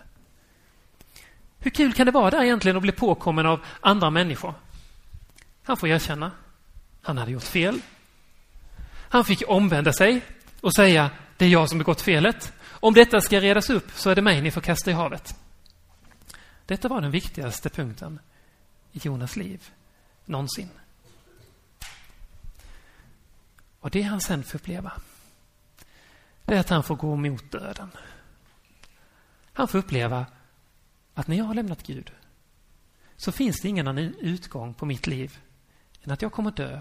Hur 1.58 1.70
kul 1.70 1.92
kan 1.92 2.06
det 2.06 2.12
vara 2.12 2.30
där 2.30 2.42
egentligen 2.42 2.76
att 2.76 2.82
bli 2.82 2.92
påkommen 2.92 3.46
av 3.46 3.60
andra 3.80 4.10
människor? 4.10 4.54
Han 5.62 5.76
får 5.76 5.88
erkänna. 5.88 6.30
Han 7.02 7.18
hade 7.18 7.30
gjort 7.30 7.42
fel. 7.42 7.80
Han 9.08 9.24
fick 9.24 9.42
omvända 9.48 9.92
sig 9.92 10.20
och 10.60 10.74
säga 10.74 11.10
det 11.36 11.44
är 11.44 11.48
jag 11.48 11.68
som 11.68 11.78
begått 11.78 12.00
felet. 12.00 12.52
Om 12.64 12.94
detta 12.94 13.20
ska 13.20 13.40
redas 13.40 13.70
upp 13.70 13.90
så 13.94 14.10
är 14.10 14.14
det 14.14 14.22
mig 14.22 14.42
ni 14.42 14.50
får 14.50 14.60
kasta 14.60 14.90
i 14.90 14.94
havet. 14.94 15.36
Detta 16.66 16.88
var 16.88 17.00
den 17.00 17.10
viktigaste 17.10 17.68
punkten 17.68 18.18
i 18.92 19.00
Jonas 19.02 19.36
liv 19.36 19.70
någonsin. 20.24 20.68
Och 23.80 23.90
det 23.90 24.02
han 24.02 24.20
sen 24.20 24.42
får 24.42 24.58
uppleva 24.58 24.92
det 26.44 26.54
är 26.54 26.60
att 26.60 26.68
han 26.68 26.82
får 26.82 26.96
gå 26.96 27.16
mot 27.16 27.52
döden. 27.52 27.90
Han 29.52 29.68
får 29.68 29.78
uppleva 29.78 30.26
att 31.14 31.28
när 31.28 31.36
jag 31.36 31.44
har 31.44 31.54
lämnat 31.54 31.82
Gud 31.82 32.12
så 33.16 33.32
finns 33.32 33.60
det 33.60 33.68
ingen 33.68 33.88
annan 33.88 34.14
utgång 34.20 34.74
på 34.74 34.86
mitt 34.86 35.06
liv 35.06 35.38
än 36.02 36.12
att 36.12 36.22
jag 36.22 36.32
kommer 36.32 36.50
dö. 36.50 36.80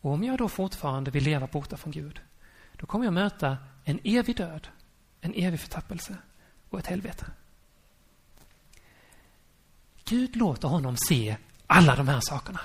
Och 0.00 0.12
om 0.12 0.24
jag 0.24 0.38
då 0.38 0.48
fortfarande 0.48 1.10
vill 1.10 1.24
leva 1.24 1.46
borta 1.46 1.76
från 1.76 1.92
Gud, 1.92 2.20
då 2.76 2.86
kommer 2.86 3.04
jag 3.04 3.14
möta 3.14 3.56
en 3.84 4.00
evig 4.04 4.36
död, 4.36 4.68
en 5.20 5.34
evig 5.34 5.60
förtappelse 5.60 6.16
och 6.70 6.78
ett 6.78 6.86
helvete. 6.86 7.26
Gud 10.04 10.36
låter 10.36 10.68
honom 10.68 10.96
se 10.96 11.36
alla 11.66 11.96
de 11.96 12.08
här 12.08 12.20
sakerna. 12.20 12.60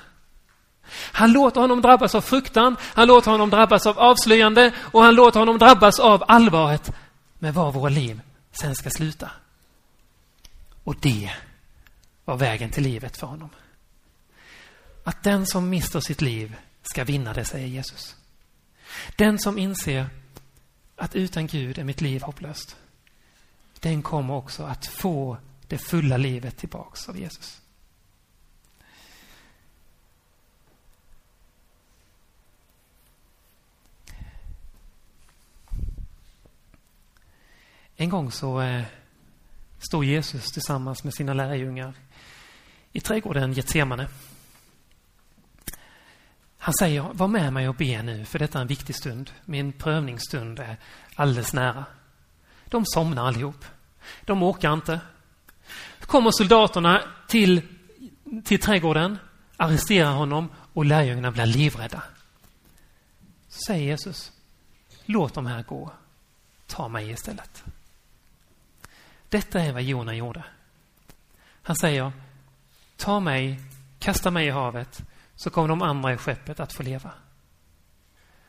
Han 0.93 1.31
låter 1.31 1.61
honom 1.61 1.81
drabbas 1.81 2.15
av 2.15 2.21
fruktan, 2.21 2.75
han 2.81 3.07
låter 3.07 3.31
honom 3.31 3.49
drabbas 3.49 3.87
av 3.87 3.99
avslöjande 3.99 4.71
och 4.79 5.03
han 5.03 5.15
låter 5.15 5.39
honom 5.39 5.57
drabbas 5.57 5.99
av 5.99 6.23
allvaret 6.27 6.91
med 7.39 7.53
var 7.53 7.71
våra 7.71 7.89
liv 7.89 8.21
sen 8.51 8.75
ska 8.75 8.89
sluta. 8.89 9.31
Och 10.83 10.95
det 11.01 11.31
var 12.25 12.37
vägen 12.37 12.69
till 12.69 12.83
livet 12.83 13.17
för 13.17 13.27
honom. 13.27 13.49
Att 15.03 15.23
den 15.23 15.45
som 15.45 15.69
mister 15.69 15.99
sitt 15.99 16.21
liv 16.21 16.55
ska 16.83 17.03
vinna 17.03 17.33
det, 17.33 17.45
säger 17.45 17.67
Jesus. 17.67 18.15
Den 19.15 19.39
som 19.39 19.57
inser 19.57 20.09
att 20.95 21.15
utan 21.15 21.47
Gud 21.47 21.77
är 21.77 21.83
mitt 21.83 22.01
liv 22.01 22.21
hopplöst, 22.21 22.75
den 23.79 24.01
kommer 24.01 24.33
också 24.33 24.63
att 24.63 24.85
få 24.85 25.37
det 25.67 25.77
fulla 25.77 26.17
livet 26.17 26.57
tillbaks 26.57 27.09
av 27.09 27.17
Jesus. 27.17 27.61
En 37.99 38.09
gång 38.09 38.31
så 38.31 38.61
eh, 38.61 38.83
stod 39.79 40.05
Jesus 40.05 40.51
tillsammans 40.51 41.03
med 41.03 41.13
sina 41.13 41.33
lärjungar 41.33 41.93
i 42.91 42.99
trädgården 42.99 43.53
Getsemane. 43.53 44.07
Han 46.57 46.73
säger, 46.73 47.01
var 47.01 47.27
med 47.27 47.53
mig 47.53 47.69
och 47.69 47.75
be 47.75 48.01
nu, 48.01 48.25
för 48.25 48.39
detta 48.39 48.57
är 48.57 48.61
en 48.61 48.67
viktig 48.67 48.95
stund. 48.95 49.31
Min 49.45 49.71
prövningsstund 49.71 50.59
är 50.59 50.77
alldeles 51.15 51.53
nära. 51.53 51.85
De 52.65 52.85
somnar 52.85 53.27
allihop. 53.27 53.65
De 54.25 54.43
orkar 54.43 54.73
inte. 54.73 54.99
Kommer 55.99 56.31
soldaterna 56.31 57.03
till, 57.27 57.61
till 58.43 58.59
trädgården, 58.59 59.17
arresterar 59.57 60.11
honom 60.11 60.49
och 60.73 60.85
lärjungarna 60.85 61.31
blir 61.31 61.45
livrädda. 61.45 62.03
Så 63.49 63.59
säger 63.67 63.83
Jesus, 63.83 64.31
låt 65.05 65.33
dem 65.33 65.45
här 65.45 65.63
gå. 65.63 65.91
Ta 66.67 66.87
mig 66.87 67.09
istället. 67.09 67.63
Detta 69.29 69.59
är 69.59 69.73
vad 69.73 69.83
Jona 69.83 70.15
gjorde. 70.15 70.43
Han 71.61 71.75
säger, 71.75 72.11
ta 72.95 73.19
mig, 73.19 73.59
kasta 73.99 74.31
mig 74.31 74.47
i 74.47 74.49
havet, 74.49 75.03
så 75.35 75.49
kommer 75.49 75.67
de 75.67 75.81
andra 75.81 76.13
i 76.13 76.17
skeppet 76.17 76.59
att 76.59 76.73
få 76.73 76.83
leva. 76.83 77.11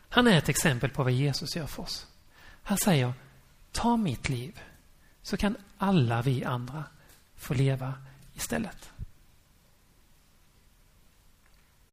Han 0.08 0.26
är 0.26 0.38
ett 0.38 0.48
exempel 0.48 0.90
på 0.90 1.02
vad 1.02 1.12
Jesus 1.12 1.56
gör 1.56 1.66
för 1.66 1.82
oss. 1.82 2.06
Han 2.62 2.78
säger, 2.78 3.12
ta 3.72 3.96
mitt 3.96 4.28
liv, 4.28 4.60
så 5.22 5.36
kan 5.36 5.56
alla 5.78 6.22
vi 6.22 6.44
andra 6.44 6.84
få 7.36 7.54
leva 7.54 7.94
istället. 8.34 8.90